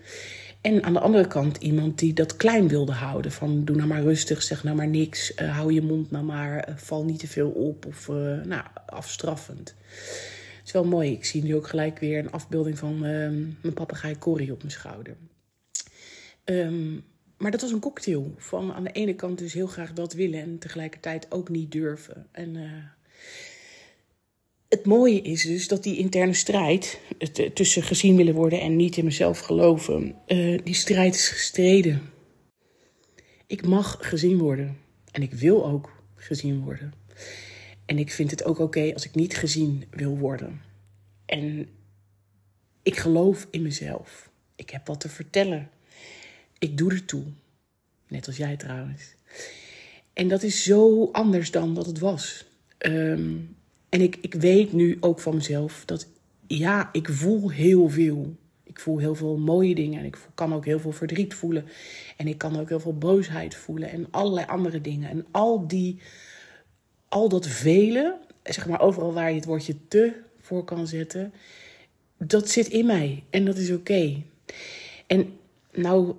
En 0.61 0.82
aan 0.82 0.92
de 0.92 1.00
andere 1.00 1.26
kant 1.26 1.56
iemand 1.56 1.99
die 1.99 2.12
dat 2.12 2.37
klein 2.37 2.68
wilde 2.68 2.92
houden. 2.92 3.32
Van 3.32 3.64
doe 3.64 3.76
nou 3.76 3.88
maar 3.88 4.02
rustig, 4.02 4.42
zeg 4.42 4.64
nou 4.64 4.76
maar 4.76 4.88
niks, 4.88 5.32
uh, 5.42 5.56
hou 5.56 5.73
je 5.73 5.82
mond 5.82 6.11
nou 6.11 6.25
maar, 6.25 6.68
uh, 6.68 6.76
val 6.76 7.04
niet 7.04 7.18
te 7.18 7.26
veel 7.26 7.50
op 7.50 7.87
of 7.87 8.08
uh, 8.08 8.16
nou, 8.42 8.64
afstraffend. 8.87 9.75
Het 9.88 10.66
is 10.66 10.73
wel 10.73 10.85
mooi. 10.85 11.12
Ik 11.12 11.25
zie 11.25 11.42
nu 11.42 11.54
ook 11.54 11.68
gelijk 11.68 11.99
weer 11.99 12.18
een 12.18 12.30
afbeelding 12.30 12.78
van 12.78 12.99
mijn 12.99 13.75
papegaai 13.75 14.18
Corrie 14.18 14.52
op 14.52 14.58
mijn 14.58 14.70
schouder. 14.70 15.16
Um, 16.44 17.04
maar 17.36 17.50
dat 17.50 17.60
was 17.60 17.72
een 17.72 17.80
cocktail. 17.80 18.34
Van 18.36 18.72
aan 18.72 18.84
de 18.84 18.92
ene 18.92 19.14
kant 19.14 19.38
dus 19.38 19.52
heel 19.52 19.66
graag 19.66 19.92
dat 19.92 20.12
willen 20.12 20.40
en 20.40 20.58
tegelijkertijd 20.58 21.32
ook 21.32 21.48
niet 21.48 21.72
durven. 21.72 22.26
En 22.32 22.54
uh, 22.54 22.84
het 24.68 24.86
mooie 24.86 25.22
is 25.22 25.42
dus 25.42 25.68
dat 25.68 25.82
die 25.82 25.96
interne 25.96 26.34
strijd 26.34 27.00
het, 27.18 27.50
tussen 27.54 27.82
gezien 27.82 28.16
willen 28.16 28.34
worden 28.34 28.60
en 28.60 28.76
niet 28.76 28.96
in 28.96 29.04
mezelf 29.04 29.38
geloven, 29.38 30.14
uh, 30.26 30.58
die 30.64 30.74
strijd 30.74 31.14
is 31.14 31.28
gestreden. 31.28 32.02
Ik 33.46 33.66
mag 33.66 33.96
gezien 34.00 34.38
worden 34.38 34.76
en 35.12 35.22
ik 35.22 35.32
wil 35.32 35.66
ook 35.66 36.02
gezien 36.14 36.64
worden. 36.64 36.92
En 37.86 37.98
ik 37.98 38.10
vind 38.10 38.30
het 38.30 38.44
ook 38.44 38.58
oké 38.58 38.92
als 38.92 39.04
ik 39.04 39.14
niet 39.14 39.36
gezien 39.36 39.84
wil 39.90 40.18
worden. 40.18 40.60
En 41.26 41.68
ik 42.82 42.96
geloof 42.96 43.46
in 43.50 43.62
mezelf. 43.62 44.30
Ik 44.56 44.70
heb 44.70 44.86
wat 44.86 45.00
te 45.00 45.08
vertellen 45.08 45.70
ik 46.58 46.78
doe 46.78 46.90
er 46.90 47.04
toe. 47.04 47.25
Net 48.08 48.26
als 48.26 48.36
jij 48.36 48.56
trouwens. 48.56 49.14
En 50.12 50.28
dat 50.28 50.42
is 50.42 50.62
zo 50.62 51.08
anders 51.12 51.50
dan 51.50 51.75
dat 51.75 51.86
het 51.86 51.98
was. 51.98 52.44
Um, 52.78 53.56
en 53.88 54.00
ik, 54.00 54.18
ik 54.20 54.34
weet 54.34 54.72
nu 54.72 54.96
ook 55.00 55.20
van 55.20 55.34
mezelf 55.34 55.82
dat 55.84 56.06
ja, 56.46 56.88
ik 56.92 57.08
voel 57.08 57.50
heel 57.50 57.88
veel. 57.88 58.36
Ik 58.62 58.80
voel 58.80 58.98
heel 58.98 59.14
veel 59.14 59.36
mooie 59.36 59.75
dingen 59.75 59.98
en 59.98 60.04
ik 60.04 60.18
kan 60.34 60.54
ook 60.54 60.64
heel 60.64 60.80
veel 60.80 60.92
verdriet 60.92 61.34
voelen. 61.34 61.64
En 62.16 62.26
ik 62.26 62.38
kan 62.38 62.60
ook 62.60 62.68
heel 62.68 62.80
veel 62.80 62.98
boosheid 62.98 63.54
voelen 63.54 63.90
en 63.90 64.06
allerlei 64.10 64.46
andere 64.46 64.80
dingen. 64.80 65.10
En 65.10 65.26
al 65.30 65.66
die, 65.66 65.98
al 67.08 67.28
dat 67.28 67.46
vele, 67.46 68.18
zeg 68.42 68.66
maar 68.66 68.80
overal 68.80 69.12
waar 69.12 69.28
je 69.28 69.36
het 69.36 69.44
woordje 69.44 69.75
te 69.88 70.12
voor 70.40 70.64
kan 70.64 70.86
zetten, 70.86 71.32
dat 72.18 72.48
zit 72.48 72.68
in 72.68 72.86
mij 72.86 73.25
en 73.30 73.44
dat 73.44 73.56
is 73.56 73.70
oké. 73.70 74.22
En 75.06 75.38
nou 75.72 76.16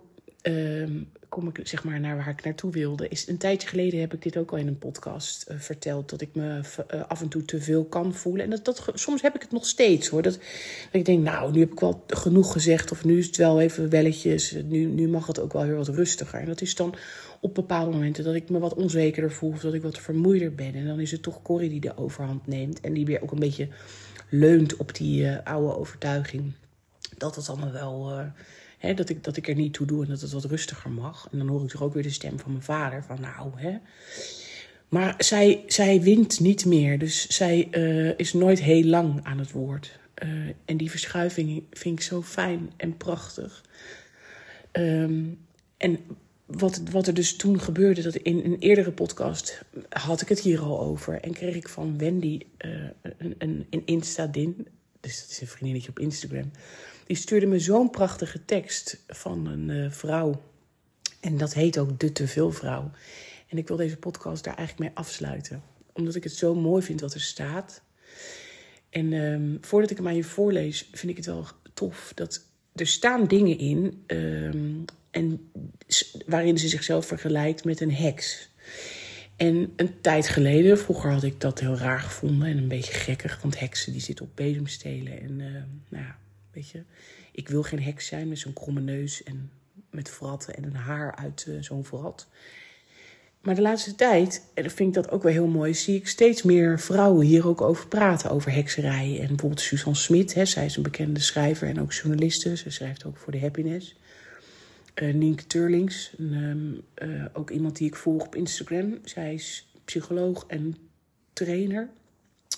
uh, 0.48 0.88
kom 1.30 1.48
ik 1.48 1.68
zeg 1.68 1.84
maar 1.84 2.00
naar 2.00 2.16
waar 2.16 2.30
ik 2.30 2.44
naartoe 2.44 2.72
wilde. 2.72 3.08
Is 3.08 3.27
een 3.27 3.38
tijdje 3.38 3.68
geleden 3.68 4.00
heb 4.00 4.13
ik 4.13 4.22
dit 4.22 4.38
ook 4.38 4.51
al 4.51 4.58
in 4.58 4.68
een 4.68 4.77
podcast 4.77 5.46
uh, 5.50 5.60
verteld. 5.60 6.10
Dat 6.10 6.22
ik 6.22 6.30
me 6.34 6.62
uh, 6.94 7.04
af 7.08 7.22
en 7.22 7.27
toe 7.27 7.46
te 7.46 7.62
veel 7.62 7.86
kan 7.86 8.13
voelen. 8.13 8.44
En 8.44 8.50
dat, 8.50 8.66
dat, 8.66 8.92
soms 8.94 9.22
heb 9.22 9.36
ik 9.36 9.42
het 9.42 9.51
nog 9.51 9.66
steeds 9.66 10.08
hoor. 10.08 10.22
Dat, 10.22 10.39
ik 10.92 11.06
denk, 11.06 11.24
nou, 11.24 11.51
nu 11.51 11.60
heb 11.60 11.72
ik 11.72 11.80
wel 11.80 12.04
genoeg 12.08 12.51
gezegd. 12.51 12.92
Of 12.92 13.06
nu 13.06 13.18
is 13.18 13.25
het 13.25 13.38
wel 13.38 13.62
even 13.62 13.89
welletjes. 13.89 14.51
Nu, 14.66 14.86
nu 14.86 15.08
mag 15.08 15.27
het 15.27 15.39
ook 15.39 15.54
wel 15.54 15.66
weer 15.66 15.75
wat 15.75 15.88
rustiger. 15.88 16.39
En 16.39 16.46
dat 16.46 16.62
is 16.62 16.75
dan 16.75 16.96
op 17.39 17.56
bepaalde 17.56 17.92
momenten 17.92 18.24
dat 18.24 18.36
ik 18.36 18.50
me 18.50 18.60
wat 18.60 18.74
onzekerder 18.74 19.32
voel. 19.32 19.50
Of 19.50 19.62
dat 19.62 19.74
ik 19.74 19.82
wat 19.82 20.00
vermoeider 20.00 20.56
ben. 20.56 20.74
En 20.74 20.88
dan 20.88 21.00
is 21.00 21.12
het 21.12 21.22
toch 21.22 21.42
Corrie 21.42 21.70
die 21.70 21.80
de 21.80 21.98
overhand 21.98 22.48
neemt. 22.48 22.82
En 22.82 22.94
die 22.94 23.06
weer 23.06 23.24
ook 23.24 23.32
een 23.32 23.39
beetje 23.39 23.68
leunt 24.30 24.75
op 24.75 24.96
die 24.96 25.24
uh, 25.24 25.38
oude 25.44 25.77
overtuiging. 25.77 26.51
Dat 27.18 27.36
het 27.36 27.50
allemaal 27.50 27.72
wel 27.72 28.32
Hè, 28.77 28.93
dat, 28.93 29.10
ik, 29.10 29.24
dat 29.24 29.38
ik 29.38 29.48
er 29.48 29.55
niet 29.55 29.74
toe 29.74 29.86
doe 29.86 30.03
en 30.03 30.10
dat 30.10 30.22
het 30.22 30.31
wat 30.31 30.46
rustiger 30.46 30.91
mag. 30.91 31.27
En 31.31 31.38
dan 31.38 31.48
hoor 31.48 31.63
ik 31.63 31.69
toch 31.69 31.84
ook 31.84 31.93
weer 31.93 32.03
de 32.03 32.10
stem 32.10 32.39
van 32.39 32.51
mijn 32.51 32.63
vader. 32.63 33.03
Van 33.03 33.22
nou, 33.22 33.51
hè. 33.55 33.77
Maar 34.89 35.15
zij, 35.17 35.63
zij 35.67 36.01
wint 36.01 36.39
niet 36.39 36.65
meer. 36.65 37.00
Dus 37.00 37.27
zij 37.27 37.67
uh, 37.72 38.13
is 38.17 38.34
nooit 38.34 38.62
heel 38.62 38.84
lang 38.84 39.19
aan 39.24 39.39
het 39.39 39.51
woord. 39.51 40.00
Uh, 40.24 40.29
en 40.65 40.77
die 40.77 40.89
verschuiving 40.89 41.63
vind 41.72 42.00
ik 42.00 42.05
zo 42.05 42.22
fijn 42.22 42.72
en 42.77 42.98
prachtig. 42.98 43.63
Um, 44.72 45.39
en 45.77 46.00
wat, 46.46 46.81
wat 46.91 47.07
er 47.07 47.13
dus 47.13 47.36
toen 47.36 47.60
gebeurde, 47.62 48.01
dat 48.01 48.15
in 48.15 48.41
een 48.43 48.60
eerdere 48.60 48.91
podcast 48.91 49.62
had 49.89 50.22
ik 50.22 50.29
het 50.29 50.39
hier 50.39 50.60
al 50.60 50.79
over. 50.79 51.22
En 51.22 51.34
kreeg 51.34 51.55
ik 51.55 51.69
van 51.69 51.98
Wendy 51.98 52.39
uh, 52.65 52.72
een, 53.17 53.36
een, 53.38 53.67
een 53.69 53.81
Insta-din. 53.86 54.67
Dus 55.00 55.22
dat 55.22 55.29
is 55.29 55.41
een 55.41 55.48
vriendinnetje 55.48 55.89
op 55.89 56.00
Instagram. 56.00 56.51
Die 57.08 57.18
stuurde 57.18 57.46
me 57.46 57.60
zo'n 57.60 57.90
prachtige 57.90 58.46
tekst 58.46 59.04
van 59.08 59.48
een 59.48 59.70
uh, 59.70 59.92
vrouw. 59.92 60.42
En 61.20 61.38
dat 61.38 61.54
heet 61.54 61.78
ook 61.78 62.00
De 62.00 62.12
Te 62.12 62.28
Veel 62.28 62.52
Vrouw. 62.52 62.92
En 63.48 63.58
ik 63.58 63.68
wil 63.68 63.78
deze 63.78 63.98
podcast 63.98 64.44
daar 64.44 64.56
eigenlijk 64.56 64.90
mee 64.90 64.98
afsluiten. 65.06 65.64
Omdat 65.94 66.16
ik 66.16 66.24
het 66.24 66.34
zo 66.34 66.56
mooi 66.56 66.84
vind 66.84 67.02
wat 67.02 67.14
er 67.14 67.22
staat. 67.22 67.82
En 68.90 69.14
um, 69.14 69.58
voordat 69.62 69.90
ik 69.90 69.98
hem 69.98 70.08
aan 70.08 70.16
je 70.16 70.24
voorlees, 70.24 70.90
vind 70.92 71.12
ik 71.12 71.18
het 71.18 71.26
wel 71.26 71.48
tof 71.74 72.12
dat 72.16 72.46
er 72.76 72.88
staan 72.88 73.28
dingen 73.28 73.58
in. 73.58 74.04
Um, 74.08 74.86
en 75.12 75.52
waarin 76.26 76.58
ze 76.58 76.68
zichzelf 76.68 77.06
vergelijkt 77.06 77.66
met 77.66 77.82
een 77.82 77.94
heks. 77.94 78.50
En 79.36 79.74
een 79.76 80.02
tijd 80.02 80.28
geleden, 80.28 80.78
vroeger 80.78 81.12
had 81.12 81.24
ik 81.24 81.42
dat 81.42 81.60
heel 81.60 81.78
raar 81.78 82.00
gevonden 82.00 82.48
en 82.48 82.58
een 82.58 82.68
beetje 82.68 82.94
gekkig. 82.94 83.42
Want 83.42 83.60
heksen 83.60 83.92
die 83.92 84.02
zitten 84.02 84.26
op 84.26 84.36
bezemstelen. 84.36 85.22
En 85.22 85.40
uh, 85.40 85.48
nou 85.90 86.04
ja, 86.04 86.18
ik 87.32 87.50
wil 87.50 87.64
geen 87.64 87.82
heks 87.82 88.08
zijn 88.08 88.28
met 88.28 88.40
zo'n 88.40 88.54
kromme 88.54 88.82
neus 88.82 89.24
en 89.24 89.52
met 89.92 90.10
vratten 90.10 90.56
en 90.56 90.64
een 90.64 90.76
haar 90.76 91.16
uit 91.16 91.46
uh, 91.48 91.62
zo'n 91.62 91.86
vrat. 91.86 92.28
Maar 93.42 93.56
de 93.56 93.62
laatste 93.62 93.96
tijd, 93.96 94.46
en 94.54 94.64
dat 94.64 94.74
vind 94.74 94.90
ik 94.90 95.04
dat 95.04 95.12
ook 95.12 95.24
wel 95.24 95.32
heel 95.32 95.48
mooi, 95.48 95.74
zie 95.74 95.96
ik 95.96 96.08
steeds 96.08 96.44
meer 96.44 96.80
vrouwen 96.80 97.26
hier 97.26 97.48
ook 97.48 97.62
over 97.62 97.88
praten, 97.88 98.30
over 98.30 98.52
hekserij. 98.52 99.20
En 99.20 99.28
bijvoorbeeld 99.28 99.62
Suzanne 99.62 99.98
Smit, 99.98 100.34
hè, 100.34 100.46
zij 100.46 100.66
is 100.66 100.76
een 100.76 100.84
bekende 100.84 101.20
schrijver 101.20 101.68
en 101.68 101.82
ook 101.82 101.94
journaliste. 101.94 102.58
Ze 102.58 102.70
schrijft 102.70 103.06
ook 103.06 103.18
voor 103.18 103.32
de 103.32 103.40
Happiness. 103.40 103.96
Uh, 104.96 105.14
Nienke 105.14 105.48
Turlings, 105.48 106.14
um, 106.20 106.82
uh, 107.04 107.26
ook 107.34 107.50
iemand 107.50 107.78
die 107.78 107.88
ik 107.88 107.96
volg 107.96 108.26
op 108.26 108.36
Instagram. 108.36 108.98
Zij 109.04 109.34
is 109.34 109.68
psycholoog 109.86 110.46
en 110.48 110.78
trainer. 111.34 111.90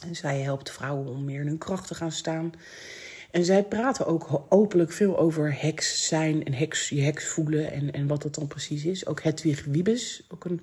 En 0.07 0.15
zij 0.15 0.39
helpt 0.39 0.71
vrouwen 0.71 1.07
om 1.07 1.25
meer 1.25 1.41
in 1.41 1.47
hun 1.47 1.57
kracht 1.57 1.87
te 1.87 1.95
gaan 1.95 2.11
staan. 2.11 2.53
En 3.31 3.45
zij 3.45 3.63
praten 3.63 4.05
ook 4.05 4.41
openlijk 4.49 4.91
veel 4.91 5.19
over 5.19 5.61
heks 5.61 6.07
zijn 6.07 6.45
en 6.45 6.53
heks, 6.53 6.89
je 6.89 7.01
heks 7.01 7.25
voelen 7.25 7.71
en, 7.71 7.91
en 7.91 8.07
wat 8.07 8.21
dat 8.21 8.35
dan 8.35 8.47
precies 8.47 8.85
is. 8.85 9.05
Ook 9.05 9.21
Hedwig 9.21 9.65
Wiebes, 9.65 10.23
ook 10.29 10.45
een 10.45 10.61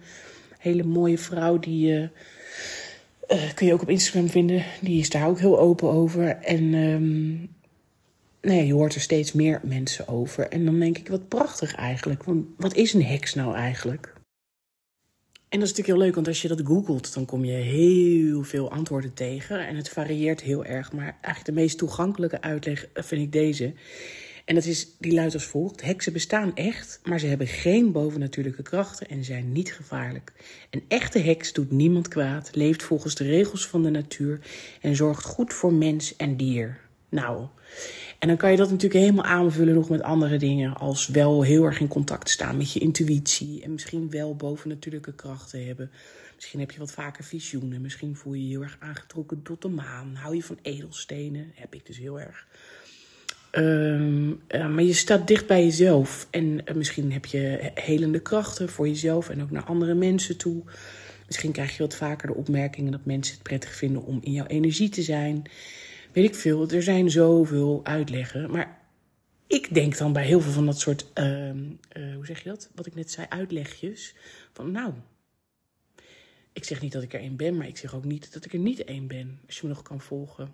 hele 0.58 0.84
mooie 0.84 1.18
vrouw 1.18 1.58
die 1.58 1.92
uh, 1.92 2.00
uh, 3.28 3.54
kun 3.54 3.66
je 3.66 3.72
ook 3.72 3.82
op 3.82 3.90
Instagram 3.90 4.28
vinden. 4.28 4.64
Die 4.80 5.00
is 5.00 5.10
daar 5.10 5.28
ook 5.28 5.38
heel 5.38 5.58
open 5.58 5.90
over. 5.90 6.28
En 6.28 6.70
nou 8.40 8.58
ja, 8.58 8.64
je 8.64 8.72
hoort 8.72 8.94
er 8.94 9.00
steeds 9.00 9.32
meer 9.32 9.60
mensen 9.62 10.08
over. 10.08 10.48
En 10.48 10.64
dan 10.64 10.78
denk 10.78 10.98
ik, 10.98 11.08
wat 11.08 11.28
prachtig 11.28 11.74
eigenlijk. 11.74 12.22
Want 12.22 12.46
wat 12.56 12.74
is 12.74 12.92
een 12.92 13.04
heks 13.04 13.34
nou 13.34 13.54
eigenlijk? 13.54 14.15
En 15.48 15.58
dat 15.58 15.68
is 15.68 15.74
natuurlijk 15.76 15.98
heel 15.98 16.06
leuk, 16.06 16.14
want 16.14 16.28
als 16.28 16.42
je 16.42 16.48
dat 16.48 16.62
googelt, 16.64 17.14
dan 17.14 17.24
kom 17.24 17.44
je 17.44 17.52
heel 17.52 18.42
veel 18.42 18.70
antwoorden 18.70 19.14
tegen. 19.14 19.66
En 19.66 19.76
het 19.76 19.88
varieert 19.88 20.40
heel 20.42 20.64
erg. 20.64 20.92
Maar 20.92 21.04
eigenlijk 21.20 21.44
de 21.44 21.52
meest 21.52 21.78
toegankelijke 21.78 22.40
uitleg 22.40 22.88
vind 22.94 23.22
ik 23.22 23.32
deze. 23.32 23.74
En 24.44 24.54
dat 24.54 24.64
is, 24.64 24.88
die 24.98 25.14
luidt 25.14 25.34
als 25.34 25.44
volgt. 25.44 25.82
Heksen 25.82 26.12
bestaan 26.12 26.54
echt, 26.54 27.00
maar 27.04 27.18
ze 27.18 27.26
hebben 27.26 27.46
geen 27.46 27.92
bovennatuurlijke 27.92 28.62
krachten 28.62 29.08
en 29.08 29.24
zijn 29.24 29.52
niet 29.52 29.72
gevaarlijk. 29.72 30.32
Een 30.70 30.84
echte 30.88 31.18
heks 31.18 31.52
doet 31.52 31.70
niemand 31.70 32.08
kwaad, 32.08 32.50
leeft 32.52 32.82
volgens 32.82 33.14
de 33.14 33.24
regels 33.24 33.66
van 33.66 33.82
de 33.82 33.90
natuur 33.90 34.40
en 34.80 34.96
zorgt 34.96 35.24
goed 35.24 35.54
voor 35.54 35.72
mens 35.72 36.16
en 36.16 36.36
dier. 36.36 36.80
Nou, 37.08 37.46
en 38.18 38.28
dan 38.28 38.36
kan 38.36 38.50
je 38.50 38.56
dat 38.56 38.70
natuurlijk 38.70 39.00
helemaal 39.00 39.24
aanvullen 39.24 39.74
nog 39.74 39.88
met 39.88 40.02
andere 40.02 40.36
dingen. 40.36 40.76
Als 40.76 41.06
wel 41.06 41.42
heel 41.42 41.64
erg 41.64 41.80
in 41.80 41.88
contact 41.88 42.30
staan 42.30 42.56
met 42.56 42.72
je 42.72 42.80
intuïtie. 42.80 43.62
En 43.62 43.72
misschien 43.72 44.10
wel 44.10 44.36
bovennatuurlijke 44.36 45.14
krachten 45.14 45.66
hebben. 45.66 45.90
Misschien 46.34 46.60
heb 46.60 46.70
je 46.70 46.78
wat 46.78 46.92
vaker 46.92 47.24
visioenen. 47.24 47.80
Misschien 47.80 48.16
voel 48.16 48.32
je 48.32 48.42
je 48.42 48.48
heel 48.48 48.62
erg 48.62 48.76
aangetrokken 48.80 49.42
tot 49.42 49.62
de 49.62 49.68
maan. 49.68 50.14
Hou 50.14 50.34
je 50.34 50.42
van 50.42 50.58
edelstenen. 50.62 51.52
Heb 51.54 51.74
ik 51.74 51.86
dus 51.86 51.98
heel 51.98 52.20
erg. 52.20 52.46
Um, 53.52 54.40
uh, 54.48 54.68
maar 54.68 54.82
je 54.82 54.92
staat 54.92 55.26
dicht 55.26 55.46
bij 55.46 55.64
jezelf. 55.64 56.28
En 56.30 56.44
uh, 56.44 56.74
misschien 56.74 57.12
heb 57.12 57.26
je 57.26 57.70
helende 57.74 58.20
krachten 58.20 58.68
voor 58.68 58.88
jezelf 58.88 59.28
en 59.28 59.42
ook 59.42 59.50
naar 59.50 59.64
andere 59.64 59.94
mensen 59.94 60.36
toe. 60.36 60.62
Misschien 61.26 61.52
krijg 61.52 61.76
je 61.76 61.82
wat 61.82 61.96
vaker 61.96 62.28
de 62.28 62.34
opmerkingen 62.34 62.92
dat 62.92 63.04
mensen 63.04 63.34
het 63.34 63.42
prettig 63.42 63.74
vinden 63.74 64.02
om 64.02 64.18
in 64.22 64.32
jouw 64.32 64.46
energie 64.46 64.88
te 64.88 65.02
zijn 65.02 65.44
weet 66.16 66.24
ik 66.24 66.34
veel. 66.34 66.68
Er 66.68 66.82
zijn 66.82 67.10
zoveel 67.10 67.80
uitleggen. 67.84 68.50
Maar 68.50 68.78
ik 69.46 69.74
denk 69.74 69.98
dan 69.98 70.12
bij 70.12 70.24
heel 70.24 70.40
veel 70.40 70.52
van 70.52 70.66
dat 70.66 70.80
soort, 70.80 71.06
uh, 71.14 71.48
uh, 71.48 71.54
hoe 72.14 72.26
zeg 72.26 72.42
je 72.42 72.48
dat? 72.48 72.70
Wat 72.74 72.86
ik 72.86 72.94
net 72.94 73.10
zei, 73.10 73.26
uitlegjes. 73.28 74.14
Van 74.52 74.70
nou, 74.70 74.92
ik 76.52 76.64
zeg 76.64 76.80
niet 76.80 76.92
dat 76.92 77.02
ik 77.02 77.14
er 77.14 77.20
één 77.20 77.36
ben, 77.36 77.56
maar 77.56 77.66
ik 77.66 77.76
zeg 77.76 77.94
ook 77.94 78.04
niet 78.04 78.32
dat 78.32 78.44
ik 78.44 78.52
er 78.52 78.58
niet 78.58 78.84
één 78.84 79.06
ben. 79.06 79.38
Als 79.46 79.56
je 79.56 79.66
me 79.66 79.72
nog 79.72 79.82
kan 79.82 80.00
volgen. 80.00 80.48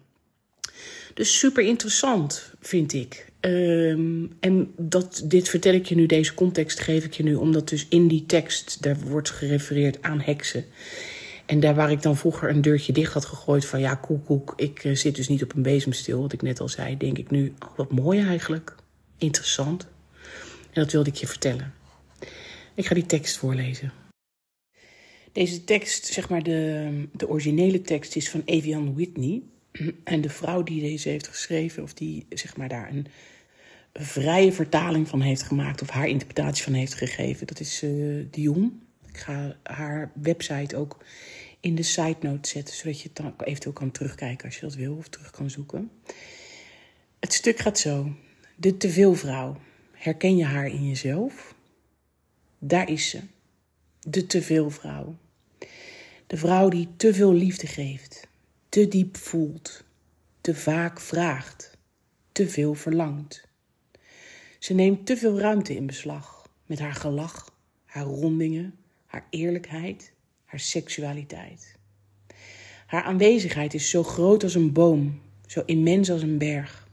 Dus 1.14 1.38
super 1.38 1.64
interessant, 1.64 2.52
vind 2.60 2.92
ik. 2.92 3.26
Ehm, 3.40 4.26
en 4.40 4.72
dat, 4.76 5.22
dit 5.24 5.48
vertel 5.48 5.74
ik 5.74 5.86
je 5.86 5.94
nu, 5.94 6.06
deze 6.06 6.34
context 6.34 6.80
geef 6.80 7.04
ik 7.04 7.14
je 7.14 7.22
nu, 7.22 7.34
omdat 7.34 7.68
dus 7.68 7.86
in 7.88 8.08
die 8.08 8.26
tekst, 8.26 8.82
daar 8.82 8.98
wordt 8.98 9.30
gerefereerd 9.30 10.02
aan 10.02 10.20
heksen. 10.20 10.64
En 11.46 11.60
daar 11.60 11.74
waar 11.74 11.90
ik 11.90 12.02
dan 12.02 12.16
vroeger 12.16 12.50
een 12.50 12.62
deurtje 12.62 12.92
dicht 12.92 13.12
had 13.12 13.24
gegooid 13.24 13.66
van 13.66 13.80
ja, 13.80 13.94
koek, 13.94 14.24
koek, 14.26 14.52
ik 14.56 14.84
eh, 14.84 14.94
zit 14.94 15.14
dus 15.14 15.28
niet 15.28 15.42
op 15.42 15.54
een 15.54 15.62
bezemstil, 15.62 16.20
wat 16.20 16.32
ik 16.32 16.42
net 16.42 16.60
al 16.60 16.68
zei, 16.68 16.96
denk 16.96 17.18
ik 17.18 17.30
nu, 17.30 17.54
oh, 17.58 17.76
wat 17.76 17.90
mooi 17.90 18.20
eigenlijk. 18.20 18.74
Interessant. 19.18 19.86
En 20.70 20.82
dat 20.82 20.92
wilde 20.92 21.10
ik 21.10 21.16
je 21.16 21.26
vertellen. 21.26 21.74
Ik 22.74 22.86
ga 22.86 22.94
die 22.94 23.06
tekst 23.06 23.36
voorlezen. 23.36 23.92
Deze 25.32 25.64
tekst, 25.64 26.06
zeg 26.06 26.28
maar 26.28 26.42
de, 26.42 27.08
de 27.12 27.28
originele 27.28 27.82
tekst, 27.82 28.16
is 28.16 28.30
van 28.30 28.42
Evian 28.44 28.94
Whitney. 28.94 29.42
En 30.04 30.20
de 30.20 30.28
vrouw 30.28 30.62
die 30.62 30.80
deze 30.80 31.08
heeft 31.08 31.28
geschreven, 31.28 31.82
of 31.82 31.94
die 31.94 32.26
zeg 32.28 32.56
maar 32.56 32.68
daar 32.68 32.90
een 32.90 33.06
vrije 33.92 34.52
vertaling 34.52 35.08
van 35.08 35.20
heeft 35.20 35.42
gemaakt, 35.42 35.82
of 35.82 35.88
haar 35.88 36.08
interpretatie 36.08 36.64
van 36.64 36.72
heeft 36.72 36.94
gegeven, 36.94 37.46
dat 37.46 37.60
is 37.60 37.82
uh, 37.82 38.24
Dion. 38.30 38.82
Ik 39.12 39.18
ga 39.18 39.56
haar 39.62 40.10
website 40.14 40.76
ook 40.76 41.04
in 41.60 41.74
de 41.74 41.82
side 41.82 42.16
note 42.20 42.48
zetten, 42.48 42.74
zodat 42.74 43.00
je 43.00 43.08
het 43.08 43.16
dan 43.16 43.34
eventueel 43.44 43.74
kan 43.74 43.90
terugkijken 43.90 44.44
als 44.44 44.54
je 44.54 44.60
dat 44.60 44.74
wil, 44.74 44.96
of 44.96 45.08
terug 45.08 45.30
kan 45.30 45.50
zoeken. 45.50 45.90
Het 47.20 47.32
stuk 47.32 47.58
gaat 47.58 47.78
zo. 47.78 48.12
De 48.56 48.76
teveelvrouw. 48.76 49.60
Herken 49.92 50.36
je 50.36 50.44
haar 50.44 50.66
in 50.66 50.88
jezelf? 50.88 51.54
Daar 52.58 52.88
is 52.88 53.08
ze. 53.08 53.20
De 54.00 54.26
teveelvrouw. 54.26 55.16
De 56.26 56.36
vrouw 56.36 56.68
die 56.68 56.88
te 56.96 57.14
veel 57.14 57.32
liefde 57.32 57.66
geeft, 57.66 58.28
te 58.68 58.88
diep 58.88 59.16
voelt, 59.16 59.84
te 60.40 60.54
vaak 60.54 61.00
vraagt, 61.00 61.78
te 62.32 62.48
veel 62.48 62.74
verlangt. 62.74 63.48
Ze 64.58 64.74
neemt 64.74 65.06
te 65.06 65.16
veel 65.16 65.38
ruimte 65.38 65.74
in 65.74 65.86
beslag 65.86 66.48
met 66.66 66.78
haar 66.78 66.94
gelach, 66.94 67.54
haar 67.84 68.04
rondingen, 68.04 68.78
haar 69.12 69.26
eerlijkheid, 69.30 70.12
haar 70.44 70.60
seksualiteit. 70.60 71.76
Haar 72.86 73.02
aanwezigheid 73.02 73.74
is 73.74 73.90
zo 73.90 74.02
groot 74.02 74.42
als 74.42 74.54
een 74.54 74.72
boom, 74.72 75.20
zo 75.46 75.62
immens 75.66 76.10
als 76.10 76.22
een 76.22 76.38
berg. 76.38 76.88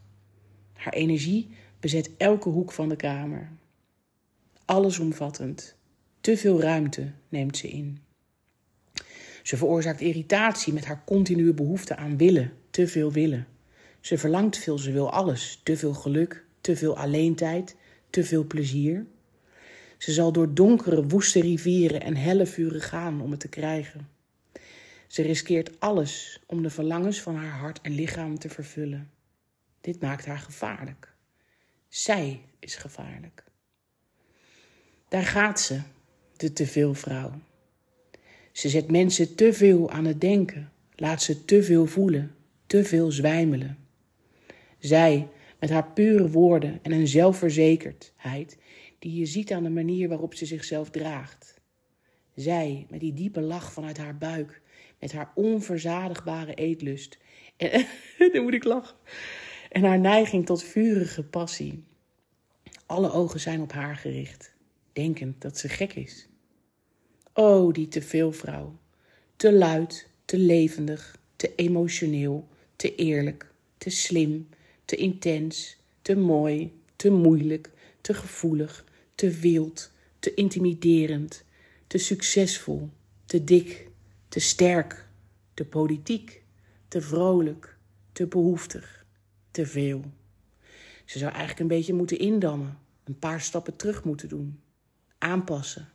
Haar 0.74 0.94
energie 0.94 1.50
bezet 1.80 2.10
elke 2.18 2.50
hoek 2.50 2.72
van 2.72 2.90
de 2.90 2.96
kamer. 2.96 3.50
Allesomvattend, 4.66 5.76
te 6.22 6.38
veel 6.38 6.62
ruimte 6.62 7.12
neemt 7.30 7.58
ze 7.58 7.68
in. 7.68 8.00
Ze 9.44 9.58
veroorzaakt 9.58 10.02
irritatie 10.02 10.74
met 10.74 10.86
haar 10.86 11.04
continue 11.06 11.54
behoefte 11.54 11.96
aan 11.96 12.18
willen, 12.18 12.54
te 12.70 12.88
veel 12.88 13.12
willen. 13.12 13.48
Ze 14.00 14.18
verlangt 14.18 14.58
veel, 14.58 14.78
ze 14.78 14.92
wil 14.92 15.12
alles, 15.12 15.60
te 15.64 15.78
veel 15.78 15.94
geluk, 15.94 16.46
te 16.62 16.76
veel 16.76 16.98
alleentijd, 16.98 17.76
te 18.10 18.24
veel 18.24 18.44
plezier. 18.44 19.06
Ze 20.00 20.12
zal 20.12 20.32
door 20.32 20.54
donkere, 20.54 21.08
woeste 21.08 21.42
rivieren 21.42 22.02
en 22.02 22.16
helle 22.16 22.46
vuren 22.46 22.82
gaan 22.82 23.22
om 23.22 23.32
het 23.32 23.40
te 23.40 23.48
krijgen. 23.48 24.10
Ze 25.08 25.22
riskeert 25.22 25.80
alles 25.80 26.40
om 26.46 26.62
de 26.62 26.70
verlangens 26.70 27.22
van 27.22 27.36
haar 27.36 27.60
hart 27.60 27.82
en 27.82 27.92
lichaam 27.92 28.40
te 28.40 28.50
vervullen. 28.50 29.10
Dit 29.82 30.02
maakt 30.02 30.26
haar 30.26 30.40
gevaarlijk. 30.40 31.14
Zij 31.88 32.42
is 32.60 32.76
gevaarlijk. 32.76 33.44
Daar 35.10 35.26
gaat 35.26 35.60
ze, 35.60 35.82
de 36.38 36.54
teveelvrouw. 36.54 37.32
Ze 38.52 38.70
zet 38.70 38.92
mensen 38.92 39.36
te 39.36 39.54
veel 39.54 39.90
aan 39.90 40.06
het 40.06 40.22
denken, 40.22 40.72
laat 40.96 41.22
ze 41.22 41.46
te 41.46 41.64
veel 41.64 41.86
voelen, 41.86 42.36
te 42.68 42.84
veel 42.84 43.12
zwijmelen. 43.12 43.78
Zij, 44.78 45.28
met 45.60 45.70
haar 45.70 45.92
pure 45.92 46.30
woorden 46.30 46.80
en 46.82 46.92
een 46.92 47.08
zelfverzekerdheid 47.08 48.58
die 49.00 49.20
je 49.20 49.26
ziet 49.26 49.52
aan 49.52 49.64
de 49.64 49.70
manier 49.70 50.08
waarop 50.08 50.34
ze 50.34 50.46
zichzelf 50.46 50.90
draagt. 50.90 51.60
Zij, 52.36 52.86
met 52.90 53.00
die 53.00 53.14
diepe 53.14 53.42
lach 53.42 53.74
vanuit 53.74 53.98
haar 53.98 54.18
buik, 54.18 54.62
met 55.00 55.12
haar 55.12 55.32
onverzadigbare 55.36 56.54
eetlust. 56.54 57.18
En, 57.58 57.86
dan 58.34 58.44
moet 58.44 58.54
ik 58.54 58.64
lachen. 58.64 58.96
En 59.70 59.84
haar 59.84 60.00
neiging 60.00 60.46
tot 60.46 60.64
vurige 60.64 61.24
passie. 61.24 61.84
Alle 62.86 63.12
ogen 63.12 63.40
zijn 63.40 63.62
op 63.62 63.72
haar 63.72 63.96
gericht, 63.96 64.54
denkend 64.94 65.42
dat 65.42 65.58
ze 65.58 65.70
gek 65.70 65.94
is. 65.94 66.28
Oh, 67.34 67.74
die 67.74 67.88
teveelvrouw. 67.88 68.78
Te 69.36 69.54
luid, 69.54 70.10
te 70.26 70.38
levendig, 70.38 71.18
te 71.36 71.56
emotioneel, 71.56 72.48
te 72.76 72.96
eerlijk, 72.96 73.52
te 73.78 73.90
slim, 73.90 74.50
te 74.86 74.96
intens, 74.96 75.78
te 76.02 76.16
mooi, 76.16 76.74
te 76.96 77.10
moeilijk, 77.10 77.72
te 78.02 78.14
gevoelig, 78.14 78.86
te 79.20 79.30
wild, 79.30 79.92
te 80.20 80.34
intimiderend, 80.34 81.44
te 81.88 81.98
succesvol, 81.98 82.90
te 83.26 83.44
dik, 83.44 83.90
te 84.30 84.40
sterk, 84.40 85.08
te 85.54 85.66
politiek, 85.66 86.44
te 86.88 87.02
vrolijk, 87.02 87.78
te 88.12 88.28
behoeftig, 88.28 89.06
te 89.52 89.66
veel. 89.66 90.04
Ze 91.06 91.18
zou 91.18 91.32
eigenlijk 91.32 91.60
een 91.60 91.78
beetje 91.78 91.94
moeten 91.94 92.20
indammen, 92.20 92.78
een 93.04 93.20
paar 93.20 93.42
stappen 93.42 93.76
terug 93.76 94.04
moeten 94.04 94.30
doen, 94.30 94.60
aanpassen. 95.18 95.90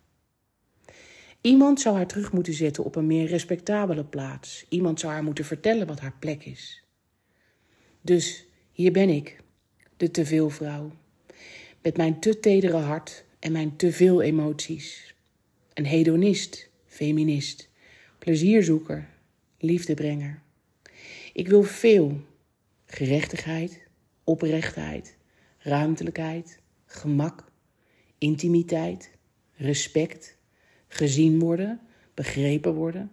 Iemand 1.41 1.81
zou 1.81 1.97
haar 1.97 2.07
terug 2.07 2.33
moeten 2.33 2.55
zetten 2.55 2.85
op 2.85 2.97
een 2.97 3.07
meer 3.07 3.27
respectabele 3.27 4.05
plaats. 4.05 4.67
Iemand 4.69 5.01
zou 5.01 5.13
haar 5.13 5.25
moeten 5.25 5.45
vertellen 5.45 5.87
wat 5.87 6.01
haar 6.01 6.17
plek 6.19 6.45
is. 6.45 6.85
Dus 8.01 8.47
hier 8.73 8.93
ben 8.93 9.09
ik, 9.09 9.43
de 9.97 10.11
teveelvrouw, 10.11 10.93
met 11.85 11.97
mijn 11.97 12.21
te 12.21 12.41
tedere 12.41 12.77
hart 12.77 13.25
en 13.39 13.53
mijn 13.53 13.77
te 13.77 13.93
veel 13.93 14.23
emoties. 14.23 15.15
Een 15.73 15.85
hedonist, 15.85 16.69
feminist, 16.87 17.69
plezierzoeker, 18.19 19.09
liefdebrenger. 19.59 20.43
Ik 21.33 21.49
wil 21.49 21.63
veel 21.63 22.21
gerechtigheid, 22.87 23.87
oprechtheid, 24.25 25.17
ruimtelijkheid, 25.59 26.61
gemak, 26.87 27.45
intimiteit, 28.19 29.11
respect, 29.55 30.37
gezien 30.89 31.39
worden, 31.39 31.81
begrepen 32.15 32.75
worden, 32.75 33.11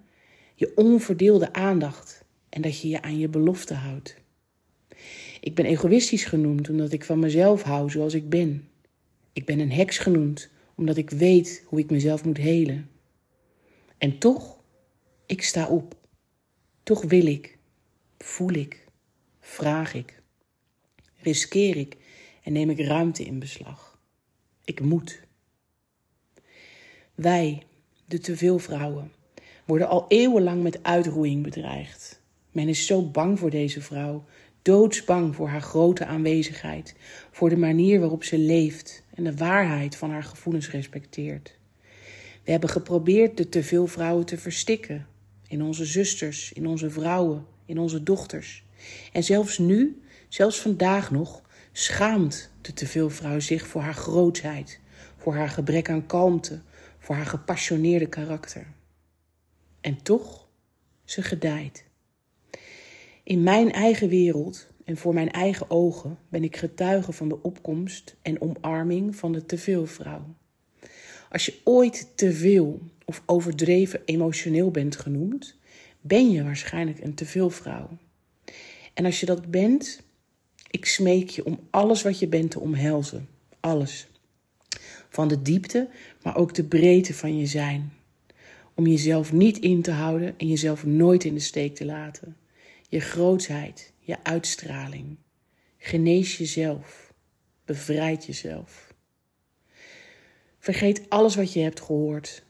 je 0.55 0.71
onverdeelde 0.75 1.53
aandacht 1.53 2.23
en 2.49 2.61
dat 2.61 2.81
je 2.81 2.87
je 2.87 3.01
aan 3.01 3.17
je 3.17 3.29
belofte 3.29 3.73
houdt. 3.73 4.15
Ik 5.41 5.55
ben 5.55 5.65
egoïstisch 5.65 6.25
genoemd 6.25 6.69
omdat 6.69 6.91
ik 6.91 7.03
van 7.03 7.19
mezelf 7.19 7.61
hou 7.61 7.89
zoals 7.89 8.13
ik 8.13 8.29
ben. 8.29 8.69
Ik 9.33 9.45
ben 9.45 9.59
een 9.59 9.71
heks 9.71 9.97
genoemd 9.97 10.49
omdat 10.75 10.97
ik 10.97 11.09
weet 11.09 11.63
hoe 11.65 11.79
ik 11.79 11.89
mezelf 11.89 12.25
moet 12.25 12.37
helen. 12.37 12.89
En 13.97 14.17
toch, 14.17 14.59
ik 15.25 15.43
sta 15.43 15.67
op. 15.67 15.95
Toch 16.83 17.01
wil 17.01 17.25
ik, 17.25 17.57
voel 18.17 18.51
ik, 18.51 18.85
vraag 19.39 19.93
ik, 19.93 20.21
riskeer 21.17 21.77
ik 21.77 21.97
en 22.43 22.53
neem 22.53 22.69
ik 22.69 22.79
ruimte 22.79 23.23
in 23.23 23.39
beslag. 23.39 23.99
Ik 24.63 24.81
moet. 24.81 25.21
Wij, 27.15 27.63
de 28.05 28.19
teveelvrouwen, 28.19 29.11
worden 29.65 29.87
al 29.87 30.05
eeuwenlang 30.07 30.63
met 30.63 30.83
uitroeiing 30.83 31.43
bedreigd. 31.43 32.21
Men 32.51 32.67
is 32.67 32.85
zo 32.85 33.09
bang 33.09 33.39
voor 33.39 33.49
deze 33.49 33.81
vrouw, 33.81 34.25
doodsbang 34.61 35.35
voor 35.35 35.47
haar 35.47 35.61
grote 35.61 36.05
aanwezigheid, 36.05 36.95
voor 37.31 37.49
de 37.49 37.57
manier 37.57 37.99
waarop 37.99 38.23
ze 38.23 38.37
leeft 38.37 39.03
en 39.13 39.23
de 39.23 39.35
waarheid 39.35 39.95
van 39.95 40.11
haar 40.11 40.23
gevoelens 40.23 40.69
respecteert. 40.69 41.59
We 42.43 42.51
hebben 42.51 42.69
geprobeerd 42.69 43.37
de 43.37 43.49
teveelvrouwen 43.49 44.25
te 44.25 44.37
verstikken, 44.37 45.07
in 45.47 45.63
onze 45.63 45.85
zusters, 45.85 46.53
in 46.53 46.67
onze 46.67 46.89
vrouwen, 46.89 47.45
in 47.65 47.79
onze 47.79 48.03
dochters. 48.03 48.63
En 49.11 49.23
zelfs 49.23 49.57
nu, 49.57 50.01
zelfs 50.27 50.59
vandaag 50.59 51.11
nog, 51.11 51.41
schaamt 51.71 52.51
de 52.61 52.73
teveelvrouw 52.73 53.39
zich 53.39 53.67
voor 53.67 53.81
haar 53.81 53.93
grootheid, 53.93 54.79
voor 55.17 55.35
haar 55.35 55.49
gebrek 55.49 55.89
aan 55.89 56.05
kalmte, 56.05 56.61
voor 56.99 57.15
haar 57.15 57.25
gepassioneerde 57.25 58.07
karakter. 58.07 58.67
En 59.81 60.01
toch, 60.03 60.47
ze 61.03 61.21
gedijt. 61.21 61.83
In 63.23 63.43
mijn 63.43 63.71
eigen 63.71 64.09
wereld 64.09 64.67
en 64.85 64.97
voor 64.97 65.13
mijn 65.13 65.31
eigen 65.31 65.69
ogen 65.69 66.17
ben 66.29 66.43
ik 66.43 66.55
getuige 66.55 67.11
van 67.11 67.29
de 67.29 67.41
opkomst 67.41 68.15
en 68.21 68.41
omarming 68.41 69.15
van 69.15 69.31
de 69.31 69.45
teveelvrouw. 69.45 70.35
Als 71.29 71.45
je 71.45 71.59
ooit 71.63 72.11
te 72.15 72.33
veel 72.33 72.79
of 73.05 73.23
overdreven 73.25 74.01
emotioneel 74.05 74.71
bent 74.71 74.95
genoemd, 74.95 75.57
ben 76.01 76.31
je 76.31 76.43
waarschijnlijk 76.43 76.99
een 77.03 77.13
teveelvrouw. 77.13 77.89
En 78.93 79.05
als 79.05 79.19
je 79.19 79.25
dat 79.25 79.51
bent, 79.51 80.01
ik 80.71 80.85
smeek 80.85 81.29
je 81.29 81.45
om 81.45 81.59
alles 81.69 82.01
wat 82.01 82.19
je 82.19 82.27
bent 82.27 82.51
te 82.51 82.59
omhelzen. 82.59 83.27
Alles. 83.59 84.07
Van 85.09 85.27
de 85.27 85.41
diepte, 85.41 85.89
maar 86.23 86.37
ook 86.37 86.53
de 86.53 86.63
breedte 86.63 87.13
van 87.13 87.37
je 87.37 87.45
zijn. 87.45 87.93
Om 88.75 88.87
jezelf 88.87 89.33
niet 89.33 89.59
in 89.59 89.81
te 89.81 89.91
houden 89.91 90.33
en 90.37 90.47
jezelf 90.47 90.85
nooit 90.85 91.23
in 91.23 91.33
de 91.33 91.39
steek 91.39 91.75
te 91.75 91.85
laten. 91.85 92.35
Je 92.91 92.99
grootheid, 92.99 93.93
je 93.99 94.23
uitstraling. 94.23 95.17
Genees 95.77 96.37
jezelf. 96.37 97.13
Bevrijd 97.65 98.25
jezelf. 98.25 98.93
Vergeet 100.59 101.09
alles 101.09 101.35
wat 101.35 101.53
je 101.53 101.59
hebt 101.59 101.81
gehoord. 101.81 102.43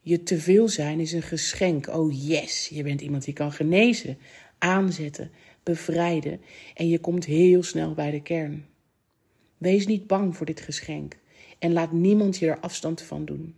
Je 0.00 0.22
teveel 0.22 0.68
zijn 0.68 1.00
is 1.00 1.12
een 1.12 1.22
geschenk. 1.22 1.88
Oh 1.88 2.28
yes, 2.28 2.68
je 2.68 2.82
bent 2.82 3.00
iemand 3.00 3.24
die 3.24 3.34
kan 3.34 3.52
genezen, 3.52 4.18
aanzetten, 4.58 5.30
bevrijden 5.62 6.40
en 6.74 6.88
je 6.88 6.98
komt 6.98 7.24
heel 7.24 7.62
snel 7.62 7.94
bij 7.94 8.10
de 8.10 8.22
kern. 8.22 8.66
Wees 9.58 9.86
niet 9.86 10.06
bang 10.06 10.36
voor 10.36 10.46
dit 10.46 10.60
geschenk 10.60 11.16
en 11.58 11.72
laat 11.72 11.92
niemand 11.92 12.38
je 12.38 12.46
er 12.46 12.60
afstand 12.60 13.02
van 13.02 13.24
doen. 13.24 13.54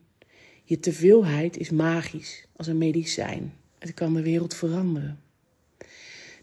Je 0.65 0.81
teveelheid 0.81 1.57
is 1.57 1.71
magisch 1.71 2.47
als 2.57 2.67
een 2.67 2.79
medicijn. 2.79 3.55
Het 3.79 3.95
kan 3.95 4.15
de 4.15 4.23
wereld 4.23 4.55
veranderen. 4.55 5.27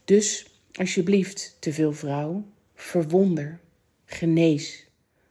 Dus 0.06 0.46
alsjeblieft, 0.72 1.58
te 1.60 1.74
veel 1.74 1.94
vrouw, 1.94 2.46
verwonder, 2.74 3.60
genees, 4.06 4.88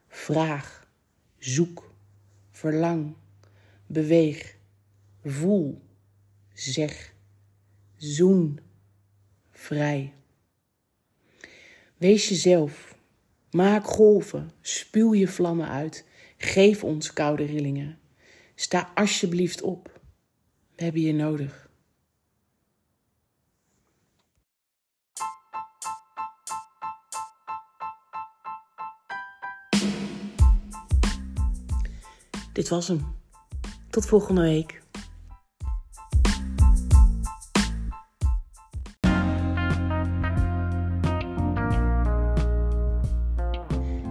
vraag, 0.09 0.89
zoek, 1.39 1.95
verlang, 2.51 3.15
beweeg, 3.87 4.57
voel, 5.25 5.83
zeg, 6.53 7.15
zoen, 7.97 8.61
vrij. 9.51 10.13
Wees 11.97 12.29
jezelf, 12.29 12.97
maak 13.51 13.87
golven, 13.87 14.51
spuw 14.61 15.15
je 15.15 15.29
vlammen 15.29 15.69
uit, 15.69 16.05
geef 16.37 16.85
ons 16.85 17.13
koude 17.13 17.45
rillingen. 17.45 17.99
Sta 18.55 18.93
alsjeblieft 18.95 19.63
op, 19.63 20.01
we 20.77 20.85
hebben 20.85 21.01
je 21.01 21.13
nodig. 21.13 21.64
Dit 32.55 32.69
was 32.69 32.89
hem. 32.89 33.01
Tot 33.91 34.07
volgende 34.07 34.41
week. 34.41 34.83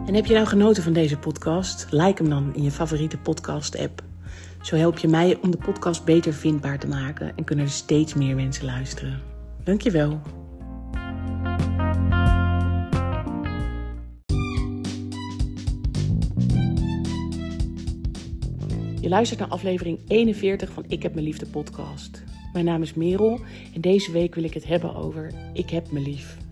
En 0.06 0.14
heb 0.14 0.26
je 0.26 0.34
nou 0.34 0.48
genoten 0.48 0.84
van 0.84 0.94
deze 0.94 1.18
podcast? 1.18 1.88
Like 1.90 2.22
hem 2.22 2.30
dan 2.30 2.56
in 2.56 2.64
je 2.64 2.72
favoriete 2.72 3.18
podcast-app. 3.18 4.04
Zo 4.62 4.76
help 4.76 4.98
je 4.98 5.08
mij 5.08 5.38
om 5.42 5.52
de 5.52 5.58
podcast 5.58 6.06
beter 6.06 6.34
vindbaar 6.34 6.80
te 6.80 6.88
maken 6.88 7.38
en 7.38 7.44
kunnen 7.44 7.66
er 7.66 7.72
steeds 7.72 8.14
meer 8.14 8.36
mensen 8.36 8.66
luisteren. 8.66 9.22
Dankjewel. 9.64 10.22
Luistert 19.14 19.40
naar 19.40 19.50
aflevering 19.50 20.00
41 20.08 20.72
van 20.72 20.86
Ik 20.88 21.04
heb 21.04 21.14
mijn 21.14 21.26
liefde 21.26 21.46
podcast. 21.46 22.24
Mijn 22.54 22.66
naam 22.66 22.82
is 22.82 22.94
Merel 22.94 23.40
en 23.74 23.82
deze 23.82 24.12
week 24.12 24.36
wil 24.36 24.44
ik 24.44 24.54
het 24.54 24.66
hebben 24.66 24.96
over 24.96 25.34
Ik 25.54 25.70
heb 25.70 25.92
me 25.92 26.00
lief. 26.00 26.43